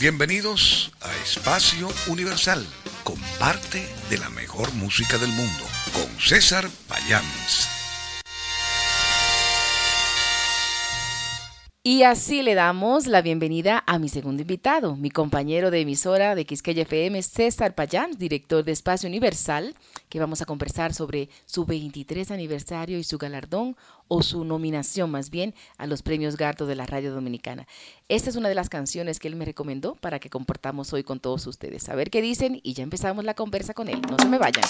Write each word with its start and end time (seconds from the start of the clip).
Bienvenidos 0.00 0.92
a 1.02 1.14
Espacio 1.22 1.90
Universal. 2.06 2.66
Comparte 3.04 3.86
de 4.08 4.16
la 4.16 4.30
mejor 4.30 4.72
música 4.72 5.18
del 5.18 5.28
mundo 5.28 5.64
con 5.92 6.18
César 6.18 6.66
Payans. 6.88 7.79
Y 11.82 12.02
así 12.02 12.42
le 12.42 12.54
damos 12.54 13.06
la 13.06 13.22
bienvenida 13.22 13.82
a 13.86 13.98
mi 13.98 14.10
segundo 14.10 14.42
invitado, 14.42 14.96
mi 14.96 15.10
compañero 15.10 15.70
de 15.70 15.80
emisora 15.80 16.34
de 16.34 16.44
Quisqueya 16.44 16.82
FM, 16.82 17.22
César 17.22 17.74
Payán, 17.74 18.18
director 18.18 18.62
de 18.64 18.72
Espacio 18.72 19.08
Universal, 19.08 19.74
que 20.10 20.20
vamos 20.20 20.42
a 20.42 20.44
conversar 20.44 20.92
sobre 20.92 21.30
su 21.46 21.64
23 21.64 22.32
aniversario 22.32 22.98
y 22.98 23.04
su 23.04 23.16
galardón, 23.16 23.78
o 24.08 24.22
su 24.22 24.44
nominación 24.44 25.10
más 25.10 25.30
bien, 25.30 25.54
a 25.78 25.86
los 25.86 26.02
premios 26.02 26.36
Gardo 26.36 26.66
de 26.66 26.74
la 26.74 26.84
Radio 26.84 27.14
Dominicana. 27.14 27.66
Esta 28.10 28.28
es 28.28 28.36
una 28.36 28.50
de 28.50 28.56
las 28.56 28.68
canciones 28.68 29.18
que 29.18 29.28
él 29.28 29.36
me 29.36 29.46
recomendó 29.46 29.94
para 29.94 30.18
que 30.18 30.28
comportamos 30.28 30.92
hoy 30.92 31.02
con 31.02 31.18
todos 31.18 31.46
ustedes. 31.46 31.88
A 31.88 31.94
ver 31.94 32.10
qué 32.10 32.20
dicen 32.20 32.60
y 32.62 32.74
ya 32.74 32.82
empezamos 32.82 33.24
la 33.24 33.32
conversa 33.32 33.72
con 33.72 33.88
él. 33.88 34.02
No 34.02 34.18
se 34.18 34.28
me 34.28 34.36
vayan. 34.36 34.64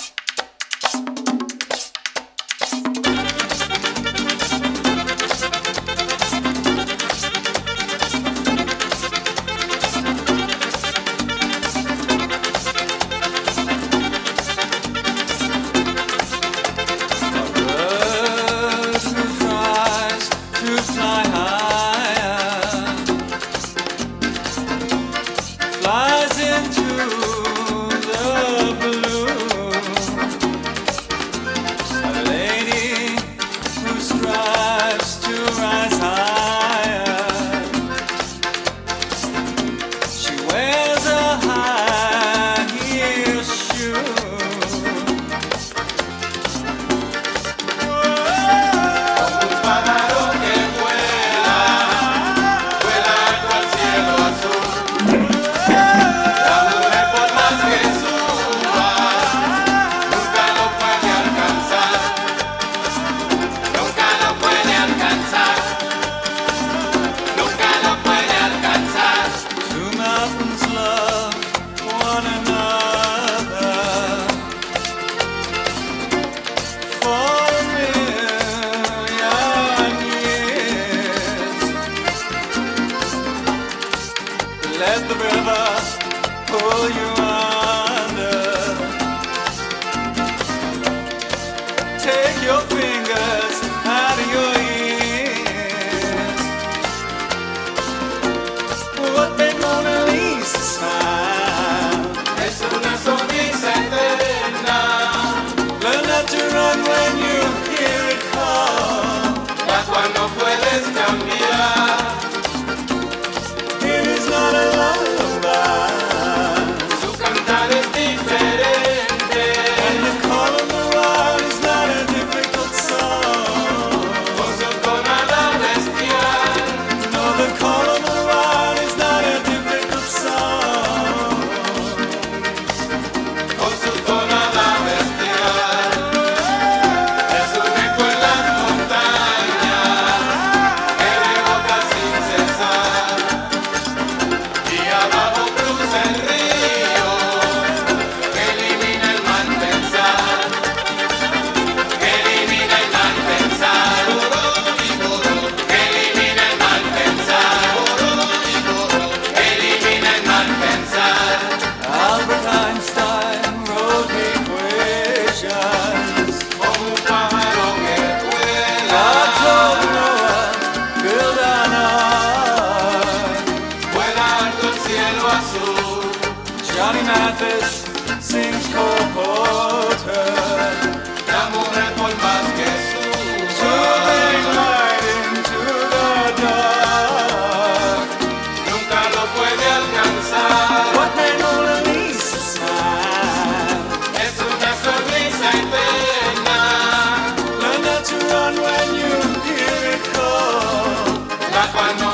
That's 201.52 201.74
why 201.74 201.92
no. 201.98 202.09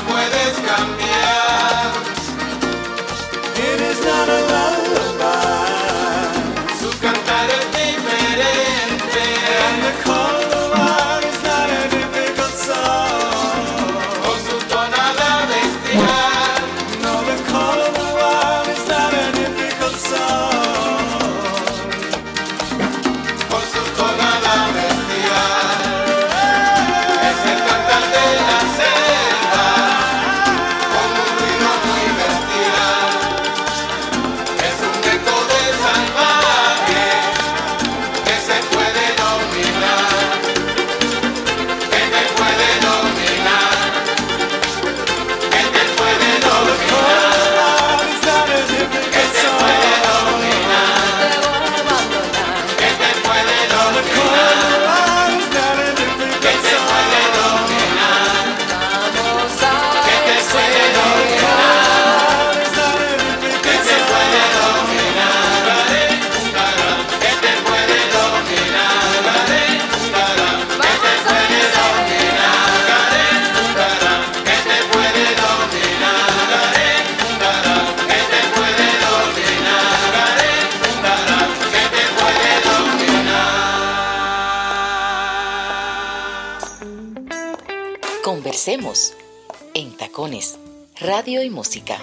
En 89.73 89.97
tacones, 89.97 90.59
radio 90.99 91.41
y 91.41 91.49
música. 91.49 91.97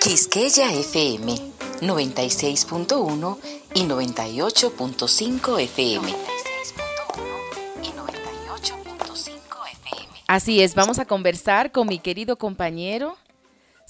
Quisqueya 0.00 0.72
FM 0.72 1.34
96.1 1.82 3.38
y 3.74 3.82
98.5 3.82 5.60
FM. 5.60 6.14
Así 10.26 10.62
es, 10.62 10.74
vamos 10.74 10.98
a 10.98 11.04
conversar 11.04 11.70
con 11.70 11.86
mi 11.86 11.98
querido 11.98 12.36
compañero 12.36 13.18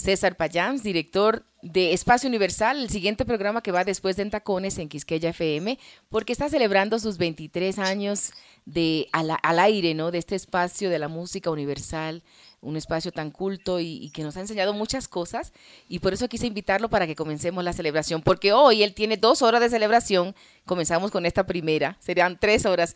César 0.05 0.37
Payams, 0.37 0.83
director 0.83 1.47
de 1.63 1.95
Espacio 1.95 2.29
Universal, 2.29 2.79
el 2.79 2.91
siguiente 2.91 3.25
programa 3.25 3.63
que 3.63 3.73
va 3.73 3.85
después 3.85 4.17
de 4.17 4.23
Entacones 4.23 4.77
en 4.77 4.91
Quisqueya 4.91 5.31
FM, 5.31 5.79
porque 6.11 6.35
está 6.35 6.51
celebrando 6.51 6.99
sus 6.99 7.17
23 7.17 7.79
años 7.79 8.33
de 8.67 9.09
al, 9.13 9.59
aire, 9.59 9.95
¿no? 9.95 10.11
De 10.11 10.19
este 10.19 10.35
espacio 10.35 10.91
de 10.91 10.99
la 10.99 11.09
música 11.09 11.51
universal, 11.51 12.23
un 12.61 12.77
espacio 12.77 13.13
tan 13.13 13.31
culto 13.31 13.81
y, 13.81 13.97
y, 13.97 14.11
que 14.11 14.23
nos 14.23 14.37
ha 14.37 14.41
enseñado 14.41 14.75
muchas 14.75 15.09
cosas. 15.09 15.55
Y 15.89 16.01
por 16.01 16.13
eso 16.13 16.29
quise 16.29 16.47
invitarlo 16.47 16.91
para 16.91 17.07
que 17.07 17.17
comencemos 17.17 17.65
la 17.65 17.73
celebración, 17.73 18.21
porque 18.21 18.53
hoy 18.53 18.83
él 18.83 18.93
tiene 18.93 19.17
dos 19.17 19.41
horas 19.41 19.63
de 19.63 19.71
celebración. 19.71 20.35
Comenzamos 20.67 21.11
con 21.11 21.25
esta 21.25 21.47
primera, 21.47 21.97
serían 21.99 22.39
tres 22.39 22.67
horas. 22.67 22.95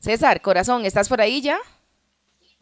César, 0.00 0.42
corazón, 0.42 0.84
¿estás 0.84 1.08
por 1.08 1.22
ahí 1.22 1.40
ya? 1.40 1.58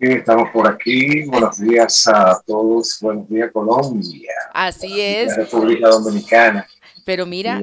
Estamos 0.01 0.51
por 0.51 0.67
aquí. 0.67 1.25
Buenos 1.27 1.59
días 1.59 2.07
a 2.09 2.41
todos. 2.47 2.99
Buenos 3.01 3.29
días, 3.29 3.51
Colombia. 3.53 4.33
Así 4.53 5.01
es. 5.01 5.37
República 5.37 5.89
Dominicana. 5.89 6.67
Pero 7.05 7.27
mira, 7.27 7.61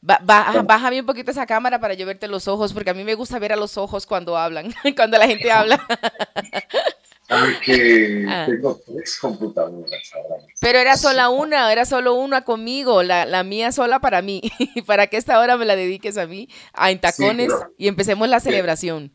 baja, 0.00 0.62
bájame 0.62 1.00
un 1.00 1.06
poquito 1.06 1.30
esa 1.30 1.46
cámara 1.46 1.78
para 1.80 1.94
yo 1.94 2.06
verte 2.06 2.28
los 2.28 2.48
ojos, 2.48 2.72
porque 2.72 2.90
a 2.90 2.94
mí 2.94 3.04
me 3.04 3.14
gusta 3.14 3.38
ver 3.38 3.52
a 3.52 3.56
los 3.56 3.76
ojos 3.76 4.06
cuando 4.06 4.36
hablan, 4.36 4.72
cuando 4.96 5.18
la 5.18 5.26
gente 5.26 5.50
habla. 5.50 5.84
Sabes 7.28 7.58
que 7.58 8.24
ah. 8.28 8.46
tengo 8.46 8.80
tres 8.86 9.18
computadoras 9.18 10.12
ahora. 10.14 10.44
Pero 10.60 10.78
era 10.78 10.96
sola 10.96 11.28
una, 11.28 11.72
era 11.72 11.84
solo 11.84 12.14
una 12.14 12.42
conmigo, 12.42 13.02
la, 13.02 13.26
la 13.26 13.42
mía 13.42 13.72
sola 13.72 13.98
para 13.98 14.22
mí. 14.22 14.42
para 14.86 15.08
que 15.08 15.16
esta 15.16 15.40
hora 15.40 15.56
me 15.56 15.64
la 15.64 15.74
dediques 15.74 16.18
a 16.18 16.26
mí, 16.26 16.48
a 16.72 16.92
Intacones, 16.92 17.52
y 17.76 17.88
empecemos 17.88 18.28
la 18.28 18.38
celebración. 18.38 19.12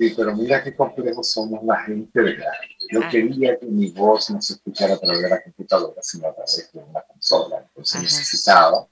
Sí, 0.00 0.14
pero 0.16 0.34
mira 0.34 0.64
qué 0.64 0.74
complejos 0.74 1.30
somos 1.30 1.62
la 1.62 1.82
gente 1.82 2.22
de 2.22 2.38
la 2.38 2.50
Yo 2.90 3.00
ah. 3.04 3.08
quería 3.10 3.58
que 3.58 3.66
mi 3.66 3.90
voz 3.90 4.30
no 4.30 4.40
se 4.40 4.54
escuchara 4.54 4.94
a 4.94 4.98
través 4.98 5.20
de 5.20 5.28
la 5.28 5.42
computadora, 5.42 6.02
sino 6.02 6.28
a 6.28 6.32
través 6.32 6.70
de 6.72 6.80
una 6.80 7.02
consola. 7.02 7.62
Entonces 7.68 8.04
necesitaba 8.04 8.88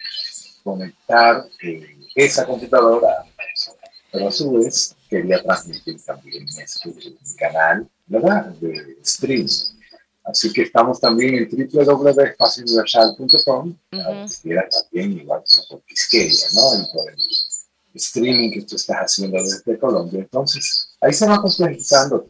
conectar 0.62 1.46
eh, 1.62 1.96
esa 2.14 2.44
computadora 2.44 3.08
a 3.08 3.24
la 3.24 3.24
consola. 3.24 3.78
Pero 4.12 4.28
a 4.28 4.32
su 4.32 4.52
vez 4.52 4.94
quería 5.08 5.42
transmitir 5.42 5.98
también 6.04 6.44
este, 6.62 6.90
mi 6.90 7.16
canal, 7.38 7.88
¿verdad? 8.06 8.48
De 8.60 8.98
streaming. 9.02 9.48
Así 10.24 10.52
que 10.52 10.60
estamos 10.60 11.00
también 11.00 11.36
en 11.36 11.48
www.espaciouniversal.com, 11.48 13.68
uh 13.68 13.74
-huh. 13.96 14.68
también 14.70 15.20
igual 15.20 15.42
por 15.70 15.80
Quisqueya, 15.84 16.48
¿no? 16.52 16.82
Y 16.82 16.86
por 16.92 17.10
el 17.10 17.16
streaming 17.98 18.50
que 18.50 18.62
tú 18.62 18.76
estás 18.76 18.96
haciendo 18.98 19.38
desde 19.38 19.78
Colombia. 19.78 20.20
Entonces, 20.20 20.90
ahí 21.00 21.12
se 21.12 21.26
va 21.26 21.40
complejizando. 21.40 22.26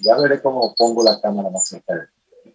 Ya 0.00 0.16
veré 0.16 0.40
cómo 0.40 0.74
pongo 0.76 1.02
la 1.02 1.20
cámara 1.20 1.50
más 1.50 1.66
cerca 1.66 1.94
de 1.94 2.02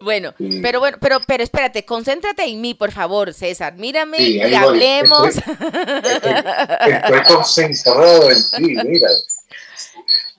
bueno, 0.00 0.32
pero 0.38 0.78
bueno, 0.78 0.96
pero, 1.00 1.18
pero 1.26 1.42
espérate, 1.42 1.84
concéntrate 1.84 2.44
en 2.44 2.60
mí, 2.60 2.74
por 2.74 2.92
favor, 2.92 3.34
César. 3.34 3.74
Mírame 3.74 4.20
y 4.20 4.54
hablemos. 4.54 5.36
Estoy, 5.36 5.52
concentrado 7.34 8.30
en 8.30 8.36
ti, 8.56 8.76
mira. 8.84 9.08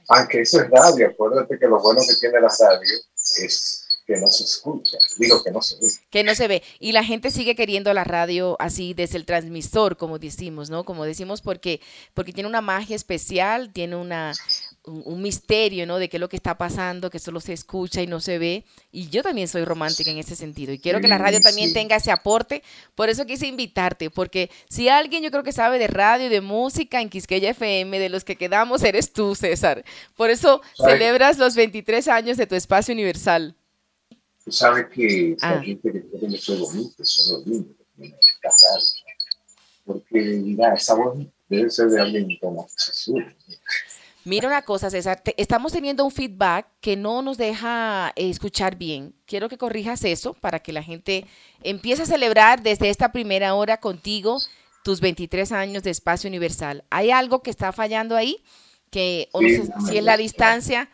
Aunque 0.08 0.42
eso 0.42 0.62
es 0.62 0.70
radio, 0.70 1.10
acuérdate 1.10 1.60
que 1.60 1.68
lo 1.68 1.80
bueno 1.82 2.02
que 2.08 2.16
tiene 2.16 2.40
la 2.40 2.48
radio 2.48 3.00
es 3.38 3.89
que 4.10 4.18
no 4.18 4.28
se 4.28 4.44
escucha, 4.44 4.98
digo 5.18 5.44
que 5.44 5.52
no 5.52 5.62
se 5.62 5.78
ve. 5.78 5.92
Que 6.10 6.24
no 6.24 6.34
se 6.34 6.48
ve. 6.48 6.64
Y 6.80 6.94
la 6.94 7.04
gente 7.04 7.30
sigue 7.30 7.56
queriendo 7.56 7.94
la 7.94 8.04
radio 8.04 8.56
así 8.60 8.96
desde 8.96 9.18
el 9.18 9.26
transmisor, 9.26 9.98
como 9.98 10.18
decimos, 10.18 10.72
¿no? 10.72 10.84
Como 10.84 11.06
decimos 11.06 11.42
porque, 11.42 11.80
porque 12.16 12.34
tiene 12.34 12.50
una 12.50 12.62
magia 12.62 12.96
especial, 12.96 13.72
tiene 13.72 13.96
una, 13.96 14.34
un, 14.84 15.22
misterio, 15.22 15.86
¿no? 15.86 16.00
De 16.00 16.10
qué 16.10 16.18
es 16.18 16.22
lo 16.22 16.28
que 16.28 16.38
está 16.38 16.58
pasando, 16.58 17.12
que 17.12 17.20
solo 17.20 17.40
se 17.40 17.54
escucha 17.54 18.02
y 18.02 18.08
no 18.08 18.20
se 18.20 18.40
ve. 18.40 18.66
Y 18.92 19.10
yo 19.10 19.22
también 19.22 19.48
soy 19.48 19.64
romántica 19.64 20.10
en 20.10 20.18
ese 20.18 20.36
sentido. 20.36 20.74
Y 20.74 20.80
quiero 20.80 21.00
que 21.02 21.08
la 21.08 21.20
radio 21.20 21.40
también 21.40 21.72
tenga 21.72 21.98
ese 21.98 22.10
aporte. 22.12 22.64
Por 22.96 23.10
eso 23.10 23.28
quise 23.28 23.46
invitarte, 23.46 24.10
porque 24.10 24.50
si 24.70 24.90
alguien 24.90 25.22
yo 25.22 25.30
creo 25.30 25.44
que 25.44 25.52
sabe 25.52 25.78
de 25.78 25.88
radio 25.88 26.26
y 26.26 26.30
de 26.30 26.42
música 26.42 27.00
en 27.00 27.10
Quisqueya 27.10 27.52
FM, 27.52 28.00
de 28.00 28.10
los 28.10 28.24
que 28.24 28.38
quedamos, 28.38 28.82
eres 28.82 29.14
tú, 29.14 29.36
César. 29.36 29.86
Por 30.16 30.32
eso 30.32 30.64
celebras 30.84 31.38
los 31.38 31.56
23 31.56 32.08
años 32.08 32.38
de 32.38 32.48
tu 32.48 32.56
espacio 32.56 32.92
universal. 32.92 33.56
Tú 34.50 34.56
sabes 34.56 34.88
que 34.88 35.38
ah. 35.42 35.62
gente 35.64 35.92
que 35.92 36.00
tiene 36.00 36.36
soy 36.36 36.58
bonito, 36.58 37.06
son 37.06 37.36
los 37.36 37.46
lindos, 37.46 37.76
porque 39.86 40.22
mira, 40.44 40.74
esa 40.74 40.96
voz 40.96 41.20
debe 41.48 41.70
ser 41.70 41.90
de 41.90 42.02
alguien 42.02 42.36
como 42.42 42.68
Jesús. 42.68 43.20
Mira 44.26 44.48
una 44.48 44.64
cosa, 44.64 44.90
César, 44.90 45.22
estamos 45.38 45.72
teniendo 45.72 46.04
un 46.04 46.10
feedback 46.10 46.66
que 46.82 46.96
no 46.96 47.22
nos 47.22 47.38
deja 47.38 48.12
eh, 48.16 48.32
escuchar 48.32 48.76
bien. 48.76 49.14
Quiero 49.28 49.50
que 49.50 49.60
corrijas 49.60 50.04
eso 50.04 50.34
para 50.34 50.58
que 50.58 50.74
la 50.74 50.82
gente 50.82 51.28
empiece 51.62 52.02
a 52.02 52.08
celebrar 52.08 52.64
desde 52.64 52.90
esta 52.90 53.12
primera 53.12 53.54
hora 53.54 53.80
contigo 53.80 54.40
tus 54.84 55.00
23 55.00 55.52
años 55.52 55.84
de 55.84 55.92
espacio 55.92 56.28
universal. 56.28 56.84
¿Hay 56.90 57.12
algo 57.12 57.44
que 57.44 57.52
está 57.52 57.72
fallando 57.72 58.16
ahí? 58.16 58.44
Que 58.90 59.30
no 59.32 59.42
sé 59.42 59.70
si 59.88 59.98
es 60.00 60.04
la 60.04 60.18
distancia 60.18 60.90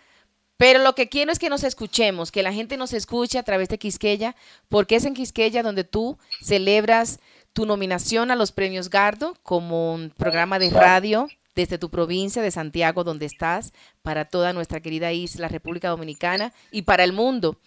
pero 0.58 0.80
lo 0.80 0.96
que 0.96 1.10
quiero 1.10 1.32
es 1.32 1.40
que 1.40 1.50
nos 1.50 1.64
escuchemos, 1.64 2.32
que 2.32 2.44
la 2.44 2.54
gente 2.54 2.78
nos 2.78 2.94
escuche 2.94 3.38
a 3.38 3.44
través 3.44 3.70
de 3.70 3.78
Quisqueya, 3.78 4.36
porque 4.70 4.96
es 4.96 5.06
en 5.06 5.14
Quisqueya 5.14 5.64
donde 5.64 5.84
tú 5.84 6.18
celebras 6.42 7.20
tu 7.54 7.66
nominación 7.66 8.32
a 8.32 8.36
los 8.36 8.52
premios 8.52 8.90
Gardo 8.90 9.36
como 9.44 9.94
un 9.94 10.10
programa 10.10 10.60
de 10.60 10.70
radio 10.70 11.28
desde 11.56 11.78
tu 11.78 11.90
provincia 11.90 12.42
de 12.42 12.52
Santiago, 12.52 13.04
donde 13.04 13.26
estás, 13.26 13.74
para 14.02 14.26
toda 14.26 14.52
nuestra 14.52 14.82
querida 14.82 15.14
isla, 15.14 15.48
República 15.48 15.90
Dominicana 15.90 16.54
y 16.70 16.82
para 16.82 17.06
el 17.06 17.14
mundo. 17.14 17.58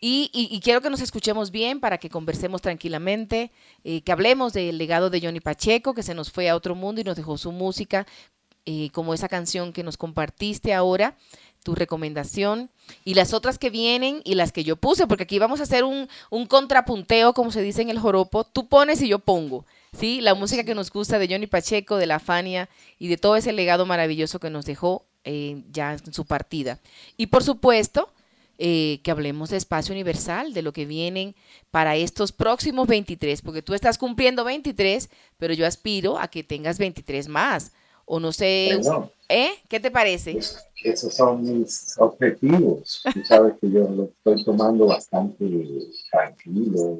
Y, 0.00 0.60
quiero 0.62 0.80
que 0.80 0.90
nos 0.90 1.00
escuchemos 1.00 1.50
bien 1.50 1.80
para 1.80 1.98
que 1.98 2.10
conversemos 2.10 2.60
tranquilamente, 2.60 3.50
eh, 3.84 4.02
que 4.02 4.12
hablemos 4.12 4.52
del 4.52 4.78
legado 4.78 5.10
de 5.10 5.20
Johnny 5.20 5.40
Pacheco, 5.40 5.94
que 5.94 6.02
se 6.02 6.14
nos 6.14 6.30
fue 6.30 6.48
a 6.48 6.56
otro 6.56 6.74
mundo 6.74 7.00
y 7.00 7.04
nos 7.04 7.16
dejó 7.16 7.38
su 7.38 7.52
música, 7.52 8.06
eh, 8.66 8.90
como 8.90 9.14
esa 9.14 9.28
canción 9.28 9.72
que 9.72 9.84
nos 9.84 9.96
compartiste 9.96 10.74
ahora 10.74 11.16
tu 11.66 11.74
recomendación 11.74 12.70
y 13.04 13.14
las 13.14 13.34
otras 13.34 13.58
que 13.58 13.70
vienen 13.70 14.20
y 14.22 14.36
las 14.36 14.52
que 14.52 14.62
yo 14.62 14.76
puse, 14.76 15.08
porque 15.08 15.24
aquí 15.24 15.40
vamos 15.40 15.58
a 15.58 15.64
hacer 15.64 15.82
un, 15.82 16.06
contrapunteo, 16.46 17.34
como 17.34 17.50
se 17.50 17.60
dice 17.60 17.82
en 17.82 17.90
el 17.90 17.98
joropo, 17.98 18.44
tú 18.44 18.68
pones 18.68 19.02
y 19.02 19.08
yo 19.08 19.18
pongo, 19.18 19.66
¿sí? 19.98 20.20
La 20.20 20.36
música 20.36 20.62
que 20.62 20.76
nos 20.76 20.92
gusta 20.92 21.18
de 21.18 21.26
Johnny 21.26 21.48
Pacheco, 21.48 21.96
de 21.96 22.06
La 22.06 22.20
Fania 22.20 22.68
y 23.00 23.08
de 23.08 23.16
todo 23.16 23.34
ese 23.34 23.52
legado 23.52 23.84
maravilloso 23.84 24.38
que 24.38 24.48
nos 24.48 24.64
dejó 24.64 25.06
eh, 25.24 25.64
ya 25.72 25.94
en 25.94 26.12
su 26.12 26.24
partida. 26.24 26.78
Y 27.16 27.26
por 27.26 27.42
supuesto, 27.42 28.12
eh, 28.58 29.00
que 29.02 29.10
hablemos 29.10 29.50
de 29.50 29.56
espacio 29.56 29.92
universal, 29.92 30.54
de 30.54 30.62
lo 30.62 30.72
que 30.72 30.86
vienen 30.86 31.34
para 31.72 31.96
estos 31.96 32.30
próximos 32.30 32.86
23, 32.86 33.42
porque 33.42 33.62
tú 33.62 33.74
estás 33.74 33.98
cumpliendo 33.98 34.44
23, 34.44 35.10
pero 35.36 35.52
yo 35.52 35.66
aspiro 35.66 36.16
a 36.16 36.28
que 36.28 36.44
tengas 36.44 36.78
23 36.78 37.26
más 37.26 37.72
o 38.06 38.18
no 38.20 38.32
sé, 38.32 38.80
¿eh? 39.28 39.50
¿Qué 39.68 39.80
te 39.80 39.90
parece? 39.90 40.38
esos 40.82 41.14
son 41.14 41.42
mis 41.42 41.94
objetivos. 41.98 43.02
Tú 43.12 43.24
sabes 43.24 43.54
que 43.60 43.70
yo 43.70 43.88
lo 43.88 44.04
estoy 44.04 44.44
tomando 44.44 44.86
bastante 44.86 45.44
tranquilo. 46.10 46.98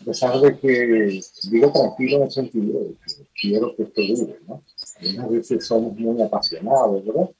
A 0.00 0.04
pesar 0.04 0.38
de 0.38 0.58
que 0.58 1.20
digo 1.50 1.72
tranquilo 1.72 2.18
en 2.18 2.22
el 2.24 2.30
sentido 2.30 2.80
de 2.80 2.94
que 3.06 3.26
quiero 3.40 3.74
que 3.74 3.84
esto 3.84 4.02
dure, 4.02 4.38
¿no? 4.46 4.62
Algunas 5.00 5.30
veces 5.30 5.66
somos 5.66 5.96
muy 5.96 6.20
apasionados, 6.20 7.04
¿verdad? 7.06 7.30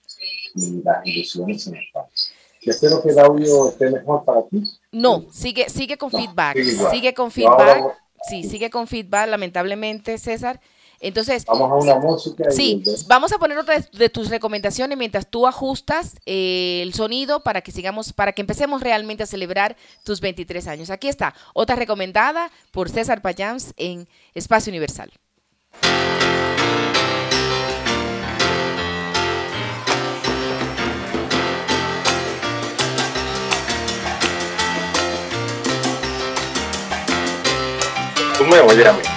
Y 0.55 0.83
las 0.83 1.07
ilusiones 1.07 1.63
se 1.63 1.71
nos 1.73 1.85
pasan. 1.93 2.35
Yo 2.63 2.71
espero 2.71 3.03
que 3.03 3.11
el 3.11 3.19
audio 3.19 3.69
esté 3.69 3.91
mejor 3.91 4.25
para 4.25 4.43
ti. 4.49 4.65
No, 4.91 5.27
sigue, 5.31 5.69
sigue 5.69 5.99
con 5.99 6.11
feedback. 6.11 6.57
Sigue, 6.91 7.13
con 7.13 7.31
feedback. 7.31 7.95
Sí, 8.27 8.45
sigue 8.45 8.71
con 8.71 8.87
feedback, 8.87 9.29
lamentablemente, 9.29 10.17
César. 10.17 10.59
Entonces, 11.05 11.45
vamos 11.45 11.71
a 11.71 11.75
una 11.75 11.97
música. 11.97 12.51
Sí, 12.51 12.83
vamos 13.07 13.31
a 13.31 13.39
poner 13.39 13.59
otra 13.59 13.77
de, 13.93 14.09
tus 14.09 14.31
recomendaciones 14.31 14.97
mientras 14.97 15.27
tú 15.27 15.47
ajustas 15.47 16.15
eh, 16.25 16.81
el 16.83 16.95
sonido 16.95 17.41
para 17.41 17.61
que 17.61 17.73
sigamos, 17.73 18.15
para 18.15 18.33
que 18.33 18.41
empecemos 18.41 18.81
realmente 18.81 19.23
a 19.23 19.27
celebrar 19.27 19.77
tus 20.03 20.23
23 20.23 20.67
años. 20.67 20.89
Aquí 20.89 21.09
está, 21.09 21.35
otra 21.53 21.77
recomendada 21.77 22.51
por 22.71 22.89
César 22.89 23.21
Payams 23.21 23.75
en 23.77 24.09
Espacio 24.35 24.71
Universal. 24.71 25.13
Tú 38.39 38.45
me 38.45 38.59
oyes 38.61 38.87
a 38.87 38.93
mí. 38.95 39.14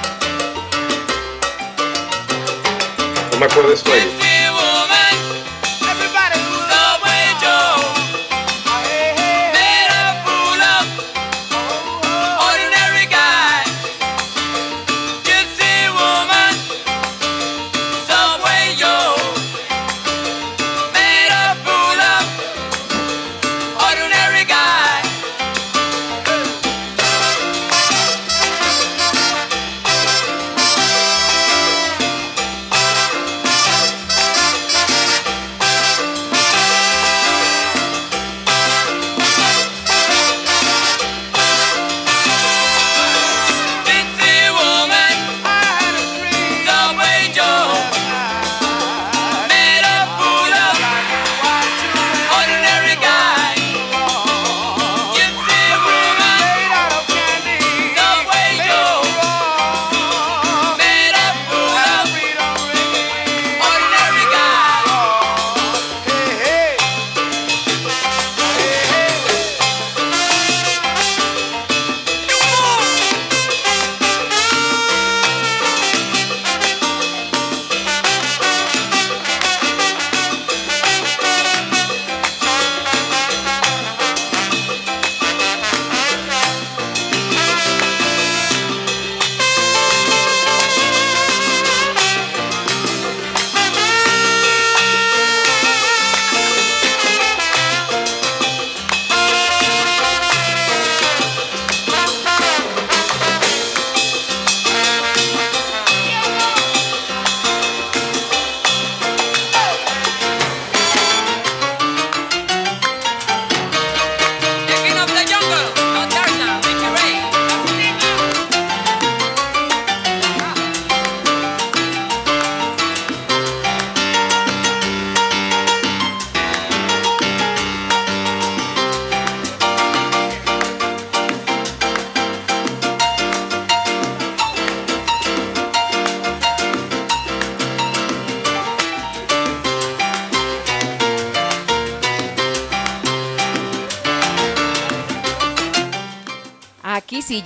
Me 3.39 3.45
acuerdo 3.45 3.71
de. 3.71 4.26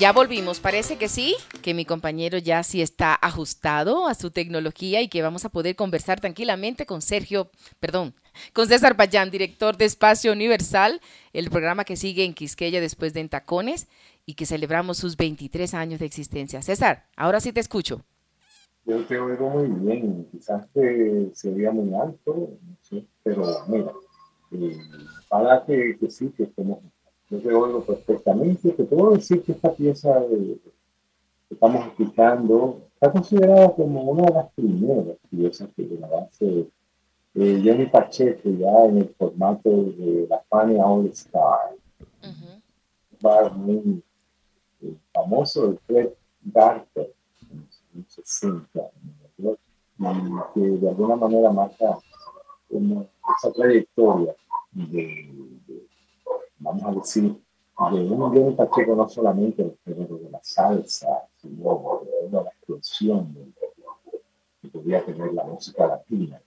Ya 0.01 0.13
volvimos. 0.13 0.59
Parece 0.59 0.97
que 0.97 1.07
sí, 1.07 1.35
que 1.61 1.75
mi 1.75 1.85
compañero 1.85 2.39
ya 2.39 2.63
sí 2.63 2.81
está 2.81 3.13
ajustado 3.13 4.07
a 4.07 4.15
su 4.15 4.31
tecnología 4.31 4.99
y 4.99 5.07
que 5.09 5.21
vamos 5.21 5.45
a 5.45 5.49
poder 5.49 5.75
conversar 5.75 6.19
tranquilamente 6.19 6.87
con 6.87 7.03
Sergio, 7.03 7.51
perdón, 7.79 8.15
con 8.51 8.67
César 8.67 8.97
Payán, 8.97 9.29
director 9.29 9.77
de 9.77 9.85
Espacio 9.85 10.31
Universal, 10.31 11.01
el 11.33 11.51
programa 11.51 11.83
que 11.83 11.97
sigue 11.97 12.25
en 12.25 12.33
Quisqueya 12.33 12.81
después 12.81 13.13
de 13.13 13.19
Entacones 13.19 13.87
y 14.25 14.33
que 14.33 14.47
celebramos 14.47 14.97
sus 14.97 15.17
23 15.17 15.71
años 15.75 15.99
de 15.99 16.07
existencia. 16.07 16.63
César, 16.63 17.05
ahora 17.15 17.39
sí 17.39 17.53
te 17.53 17.59
escucho. 17.59 18.01
Yo 18.85 19.05
te 19.05 19.19
oigo 19.19 19.51
muy 19.51 19.67
bien, 19.67 20.27
quizás 20.31 20.65
que 20.73 21.29
se 21.35 21.51
veía 21.51 21.69
muy 21.69 21.93
alto, 21.93 22.57
no 22.59 23.03
pero 23.21 23.43
mira, 23.67 23.91
eh, 24.53 24.77
para 25.29 25.63
que, 25.63 25.95
que 25.99 26.09
sí, 26.09 26.33
que 26.35 26.45
estemos 26.45 26.79
yo 27.39 27.59
oigo 27.59 27.83
perfectamente. 27.83 28.71
Te 28.71 28.83
puedo 28.83 29.11
decir 29.11 29.41
que 29.43 29.53
esta 29.53 29.73
pieza 29.73 30.21
que 30.27 30.59
estamos 31.49 31.85
escuchando 31.87 32.81
está 32.93 33.11
considerada 33.11 33.73
como 33.73 34.01
una 34.03 34.23
de 34.25 34.33
las 34.33 34.51
primeras 34.53 35.17
piezas 35.29 35.69
que 35.75 35.85
grabaste 35.85 36.67
eh, 37.33 37.61
Johnny 37.63 37.85
Pacheco 37.85 38.49
ya 38.49 38.85
en 38.85 38.97
el 38.97 39.09
formato 39.17 39.69
de 39.69 40.27
la 40.29 40.39
Fania 40.49 40.85
All 40.85 41.07
Star. 41.07 41.75
Un 42.21 42.61
bar 43.21 43.53
muy 43.55 44.03
eh, 44.81 44.95
famoso 45.13 45.71
de 45.71 45.77
Fred 45.77 46.09
Garter 46.43 47.13
en 47.53 47.67
los 47.95 48.13
60 48.13 48.91
y 50.03 50.53
que 50.53 50.59
de 50.59 50.89
alguna 50.89 51.15
manera 51.15 51.51
marca 51.51 51.97
como 52.69 53.07
esa 53.37 53.51
trayectoria 53.53 54.33
de 54.73 55.60
vamos 56.61 56.83
a 56.83 56.91
decir, 56.91 57.35
de 57.89 57.99
un 57.99 58.31
bien 58.31 58.55
Pacheco 58.55 58.95
no 58.95 59.09
solamente 59.09 59.63
el 59.63 59.77
género 59.83 60.17
de 60.17 60.29
la 60.29 60.39
salsa, 60.43 61.23
sino 61.41 62.01
de 62.29 62.31
la 62.31 62.49
expresión 62.49 63.35
que 64.61 64.67
podía 64.67 65.03
tener 65.03 65.33
la 65.33 65.43
música 65.43 65.87
latina. 65.87 66.39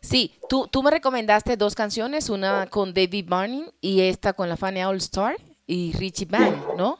Sí, 0.00 0.32
tú, 0.48 0.68
tú 0.68 0.82
me 0.82 0.90
recomendaste 0.90 1.56
dos 1.56 1.74
canciones, 1.74 2.30
una 2.30 2.68
con 2.68 2.94
David 2.94 3.26
Barney 3.28 3.66
y 3.80 4.00
esta 4.02 4.32
con 4.32 4.48
la 4.48 4.56
Fanny 4.56 4.82
All 4.84 4.96
Star 4.96 5.36
y 5.66 5.92
Richie 5.92 6.26
Band, 6.26 6.76
¿no? 6.76 6.98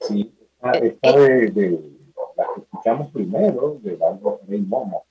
Sí, 0.00 0.32
esta, 0.72 1.10
eh, 1.10 1.50
de, 1.52 1.98
la 2.36 2.44
que 2.54 2.60
escuchamos 2.62 3.10
primero, 3.12 3.78
de 3.82 3.98
Rey 4.48 4.62
Momo. 4.62 5.04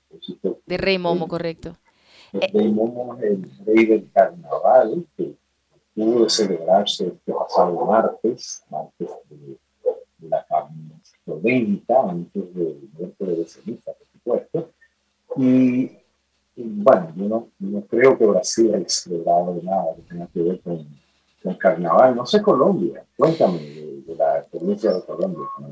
De 0.66 0.78
Rey 0.78 0.98
Momo, 0.98 1.28
correcto. 1.28 1.78
Momo 2.34 3.18
es 3.18 3.24
el 3.24 3.66
rey 3.66 3.86
del 3.86 4.12
carnaval 4.12 5.06
que 5.18 5.36
pudo 5.94 6.30
celebrarse 6.30 7.08
este 7.08 7.34
pasado 7.34 7.86
martes, 7.86 8.64
martes 8.70 9.10
de, 9.30 9.58
la 10.22 10.46
la 11.26 12.10
antes 12.10 12.56
del 12.56 12.90
miércoles 12.98 13.38
de 13.38 13.46
ceniza, 13.48 13.92
por 13.94 14.08
supuesto. 14.14 14.70
Y, 15.36 15.92
bueno, 16.56 17.14
yo 17.16 17.28
no, 17.28 17.48
no, 17.60 17.82
creo 17.82 18.18
que 18.18 18.26
Brasil 18.26 18.74
haya 18.76 18.88
celebrado 18.88 19.60
nada 19.64 19.96
que 19.96 20.02
tenga 20.04 20.28
que 20.28 20.42
ver 20.42 20.62
con, 20.62 20.88
con 21.44 21.54
carnaval. 21.56 22.16
No 22.16 22.26
sé 22.26 22.42
Colombia, 22.42 23.04
cuéntame 23.18 23.81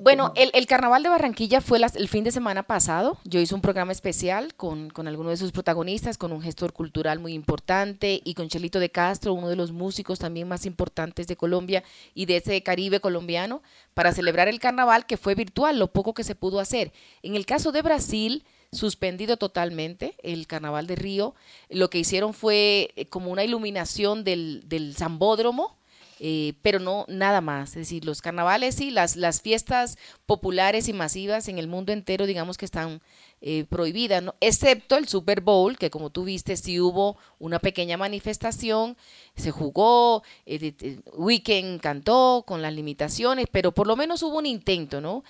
Bueno, 0.03 0.33
el, 0.35 0.65
Carnaval 0.65 1.03
de 1.03 1.09
Barranquilla 1.09 1.61
fue 1.61 1.79
el 1.95 2.07
fin 2.07 2.23
de 2.23 2.31
semana 2.31 2.63
pasado. 2.63 3.17
Yo 3.23 3.39
hice 3.39 3.55
un 3.55 3.61
programa 3.61 3.91
especial 3.91 4.53
con, 4.55 4.89
con 4.89 5.07
algunos 5.07 5.31
de 5.31 5.37
sus 5.37 5.51
protagonistas, 5.51 6.17
con 6.17 6.31
un 6.31 6.41
gestor 6.41 6.73
cultural 6.73 7.19
muy 7.19 7.33
importante 7.33 8.21
y 8.23 8.33
con 8.33 8.47
Chelito 8.47 8.79
de 8.79 8.91
Castro, 8.91 9.33
uno 9.33 9.49
de 9.49 9.55
los 9.55 9.71
músicos 9.71 10.19
también 10.19 10.47
más 10.47 10.65
importantes 10.65 11.27
de 11.27 11.35
Colombia 11.35 11.83
y 12.13 12.25
de 12.25 12.37
ese 12.37 12.61
Caribe 12.63 12.99
colombiano, 12.99 13.61
para 13.93 14.13
celebrar 14.13 14.47
el 14.47 14.59
carnaval 14.59 15.05
que 15.05 15.17
fue 15.17 15.35
virtual, 15.35 15.79
lo 15.79 15.91
poco 15.91 16.13
que 16.13 16.23
se 16.23 16.35
pudo 16.35 16.59
hacer. 16.59 16.91
En 17.23 17.35
el 17.35 17.45
caso 17.45 17.71
de 17.71 17.81
Brasil, 17.81 18.45
suspendido 18.71 19.37
totalmente 19.37 20.15
el 20.21 20.47
carnaval 20.47 20.87
de 20.87 20.95
Río. 20.95 21.35
Lo 21.69 21.89
que 21.89 21.97
hicieron 21.97 22.33
fue 22.33 22.91
eh, 22.95 23.05
como 23.07 23.31
una 23.31 23.43
iluminación 23.43 24.23
del 24.23 24.93
zambódromo 24.95 25.78
eh, 26.19 26.53
pero 26.61 26.79
no 26.79 27.05
nada 27.07 27.39
más. 27.41 27.69
Es 27.69 27.75
decir, 27.75 28.03
los 28.03 28.21
carnavales 28.21 28.81
y 28.81 28.91
las, 28.91 29.15
las 29.15 29.41
fiestas 29.41 29.97
populares 30.25 30.89
y 30.89 30.93
masivas 30.93 31.47
en 31.47 31.57
el 31.57 31.67
mundo 31.67 31.93
entero, 31.93 32.25
digamos 32.25 32.57
que 32.57 32.65
están 32.65 33.01
eh, 33.41 33.65
prohibidas, 33.69 34.23
excepto 34.41 34.97
el 34.97 35.07
Super 35.07 35.39
Bowl, 35.39 35.77
que 35.77 35.89
como 35.89 36.09
tú 36.09 36.25
viste, 36.25 36.57
sí 36.57 36.79
hubo 36.81 37.17
una 37.39 37.59
pequeña 37.59 37.95
manifestación, 37.95 38.97
se 39.35 39.51
jugó, 39.51 40.23
eh, 40.45 40.99
Weekend 41.13 41.79
cantó 41.79 42.43
con 42.45 42.61
las 42.61 42.73
limitaciones, 42.73 43.45
pero 43.49 43.71
por 43.71 43.87
lo 43.87 43.95
menos 43.95 44.21
hubo 44.23 44.37
un 44.39 44.45
intento, 44.45 45.01
¿no? 45.01 45.23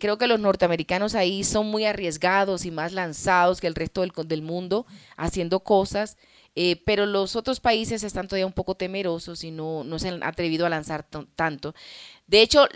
creo 0.00 0.18
que 0.18 0.26
los 0.26 0.40
norteamericanos 0.40 1.14
ahí 1.14 1.44
son 1.44 1.68
muy 1.68 1.84
arriesgados 1.84 2.64
y 2.64 2.72
más 2.72 2.92
lanzados 2.92 3.60
que 3.60 3.68
el 3.68 3.76
resto 3.76 4.00
del, 4.00 4.10
del 4.26 4.42
mundo 4.42 4.84
haciendo 5.16 5.60
cosas. 5.60 6.16
Eh, 6.62 6.82
pero 6.84 7.06
los 7.06 7.36
otros 7.36 7.58
países 7.58 8.02
están 8.02 8.28
todavía 8.28 8.44
un 8.44 8.52
poco 8.52 8.74
temerosos 8.74 9.44
y 9.44 9.50
no, 9.50 9.82
no 9.82 9.98
se 9.98 10.08
han 10.08 10.22
atrevido 10.22 10.66
a 10.66 10.68
lanzar 10.68 11.06
tanto. 11.34 11.74
De 12.26 12.42
hecho, 12.42 12.66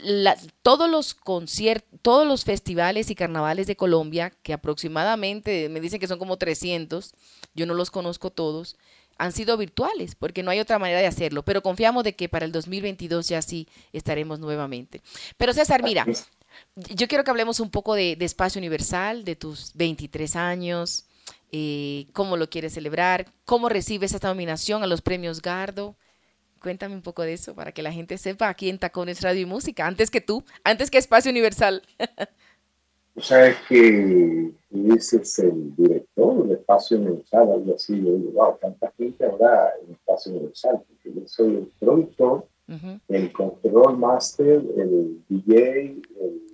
todos 0.62 0.88
los 0.88 1.12
conciertos, 1.12 2.00
todos 2.00 2.26
los 2.26 2.44
festivales 2.44 3.10
y 3.10 3.14
carnavales 3.14 3.66
de 3.66 3.76
Colombia, 3.76 4.32
que 4.42 4.54
aproximadamente 4.54 5.68
me 5.68 5.82
dicen 5.82 6.00
que 6.00 6.08
son 6.08 6.18
como 6.18 6.38
300, 6.38 7.12
yo 7.54 7.66
no 7.66 7.74
los 7.74 7.90
conozco 7.90 8.30
todos, 8.30 8.78
han 9.18 9.32
sido 9.32 9.58
virtuales, 9.58 10.14
porque 10.14 10.42
no 10.42 10.50
hay 10.50 10.60
otra 10.60 10.78
manera 10.78 11.00
de 11.00 11.06
hacerlo, 11.06 11.42
pero 11.42 11.62
confiamos 11.62 12.04
de 12.04 12.14
que 12.14 12.30
para 12.30 12.46
el 12.46 12.52
2022 12.52 13.28
ya 13.28 13.42
sí 13.42 13.68
estaremos 13.92 14.40
nuevamente. 14.40 15.02
Pero 15.36 15.52
César, 15.52 15.82
mira, 15.82 16.06
yo 16.74 17.06
quiero 17.06 17.22
que 17.22 17.30
hablemos 17.30 17.60
un 17.60 17.68
poco 17.68 17.94
de, 17.94 18.16
de 18.16 18.24
Espacio 18.24 18.60
Universal, 18.60 19.26
de 19.26 19.36
tus 19.36 19.74
23 19.74 20.36
años, 20.36 21.04
eh, 21.56 22.08
cómo 22.12 22.36
lo 22.36 22.50
quieres 22.50 22.74
celebrar, 22.74 23.26
cómo 23.44 23.68
recibes 23.68 24.12
esta 24.12 24.26
nominación 24.26 24.82
a 24.82 24.88
los 24.88 25.02
premios 25.02 25.40
Gardo. 25.40 25.94
Cuéntame 26.60 26.96
un 26.96 27.02
poco 27.02 27.22
de 27.22 27.34
eso 27.34 27.54
para 27.54 27.70
que 27.70 27.80
la 27.80 27.92
gente 27.92 28.18
sepa 28.18 28.48
aquí 28.48 28.68
en 28.68 28.80
Tacones 28.80 29.22
Radio 29.22 29.42
y 29.42 29.46
Música, 29.46 29.86
antes 29.86 30.10
que 30.10 30.20
tú, 30.20 30.42
antes 30.64 30.90
que 30.90 30.98
Espacio 30.98 31.30
Universal. 31.30 31.82
Tú 33.14 33.20
sabes 33.20 33.56
que 33.68 34.50
ese 34.96 35.18
es 35.18 35.38
el 35.38 35.76
director 35.76 36.48
de 36.48 36.54
Espacio 36.54 36.96
Universal, 36.98 37.52
algo 37.52 37.76
así. 37.76 38.02
Yo 38.02 38.16
digo, 38.16 38.32
wow, 38.32 38.58
tanta 38.60 38.92
gente 38.98 39.24
habrá 39.24 39.70
en 39.80 39.92
Espacio 39.92 40.32
Universal, 40.32 40.82
porque 40.88 41.20
yo 41.20 41.28
soy 41.28 41.54
el 41.54 41.72
productor, 41.78 42.48
el 43.06 43.32
control 43.32 43.96
master, 43.96 44.60
el 44.76 45.22
DJ, 45.28 46.02
el 46.20 46.53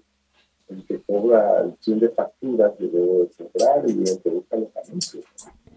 el 0.71 0.85
que 0.87 1.01
cobra 1.03 1.63
el 1.63 1.75
fin 1.81 1.99
de 1.99 2.09
facturas 2.11 2.73
que 2.79 2.87
debo 2.87 3.25
de 3.25 3.31
cerrar 3.33 3.85
y 3.89 3.99
el 3.99 4.23
que 4.23 4.31
busca 4.31 4.57
los 4.57 4.77
anuncios. 4.77 5.25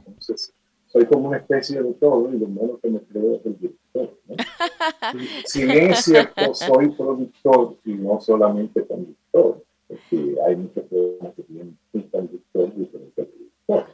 Entonces, 0.05 0.53
soy 0.87 1.05
como 1.05 1.29
una 1.29 1.37
especie 1.37 1.81
de 1.81 1.93
todo 1.93 2.31
y 2.31 2.37
lo 2.37 2.47
menos 2.47 2.79
que 2.81 2.89
me 2.89 2.99
creo 3.01 3.35
es 3.35 3.45
el 3.45 3.57
director. 3.59 4.17
si, 5.45 5.65
bien 5.65 5.91
es 5.91 6.05
cierto, 6.05 6.53
soy 6.53 6.89
productor 6.89 7.77
y 7.83 7.93
no 7.95 8.21
solamente 8.21 8.85
conductor, 8.85 9.63
porque 9.87 10.35
hay 10.45 10.55
muchos 10.55 10.83
programas 10.85 11.33
que 11.35 11.43
tienen 11.43 11.77
un 11.93 12.01
conductor 12.03 12.71
y 12.75 12.79
diferente 12.79 13.23
productor. 13.23 13.85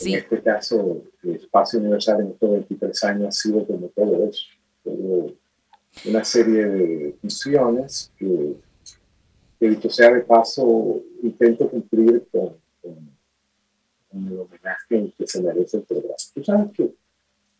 En 0.00 0.14
este 0.14 0.42
caso, 0.42 1.02
el 1.22 1.34
espacio 1.34 1.78
universal 1.78 2.20
en 2.20 2.28
estos 2.28 2.50
23 2.50 3.04
años 3.04 3.28
ha 3.28 3.32
sido 3.32 3.66
como 3.66 3.88
todo 3.88 4.28
eso. 4.28 4.46
Todo 4.82 5.32
una 6.06 6.24
serie 6.24 6.64
de 6.66 7.16
funciones 7.20 8.12
que 8.18 8.56
que 9.58 9.70
dicho 9.70 9.90
sea 9.90 10.12
de 10.12 10.20
paso, 10.22 11.02
intento 11.22 11.68
cumplir 11.68 12.26
con, 12.30 12.62
el 14.12 14.38
homenaje 14.38 15.12
que 15.18 15.26
se 15.26 15.42
merece 15.42 15.78
el 15.78 15.82
programa. 15.82 16.14
Tú 16.32 16.44
sabes 16.44 16.70
que 16.72 16.94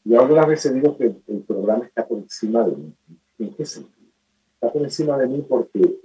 yo 0.04 0.20
algunas 0.20 0.46
veces 0.46 0.74
digo 0.74 0.96
que 0.96 1.04
el, 1.26 1.42
programa 1.42 1.84
está 1.86 2.06
por 2.06 2.18
encima 2.18 2.64
de 2.64 2.76
mí. 2.76 2.92
¿En 3.38 3.54
qué 3.54 3.64
sentido? 3.64 4.08
Está 4.54 4.72
por 4.72 4.82
encima 4.82 5.18
de 5.18 5.26
mí 5.26 5.44
porque 5.48 5.96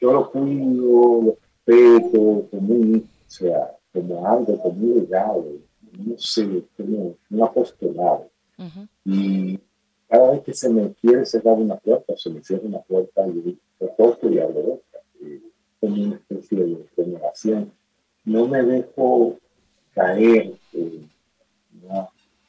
yo 0.00 0.12
lo 0.12 0.30
cuido, 0.30 1.22
lo 1.22 1.38
respeto 1.66 2.48
como 2.50 2.74
un, 2.74 2.96
o 2.96 3.30
sea, 3.30 3.76
como 3.92 4.26
algo, 4.26 4.58
como 4.60 4.74
un 4.74 4.94
legado, 4.96 5.46
no 5.98 6.18
sé, 6.18 6.64
como 6.76 7.14
un 7.30 7.42
apostolado. 7.42 8.28
Y 9.04 9.58
cada 10.08 10.32
vez 10.32 10.42
que 10.42 10.54
se 10.54 10.68
me 10.68 10.92
quiere 10.94 11.24
cerrar 11.26 11.54
una 11.54 11.76
puerta, 11.76 12.14
se 12.16 12.30
me 12.30 12.42
cierra 12.42 12.64
una 12.64 12.80
puerta, 12.80 13.26
y 13.28 13.58
yo 13.80 13.88
toco 13.98 14.28
y 14.28 14.38
abro 14.38 14.60
otra 14.60 14.85
como 15.80 16.02
una 16.02 16.16
especie 16.16 16.58
de 16.58 16.86
renovación. 16.96 17.72
No 18.24 18.46
me 18.46 18.62
dejo 18.62 19.36
caer, 19.94 20.54
eh, 20.72 21.02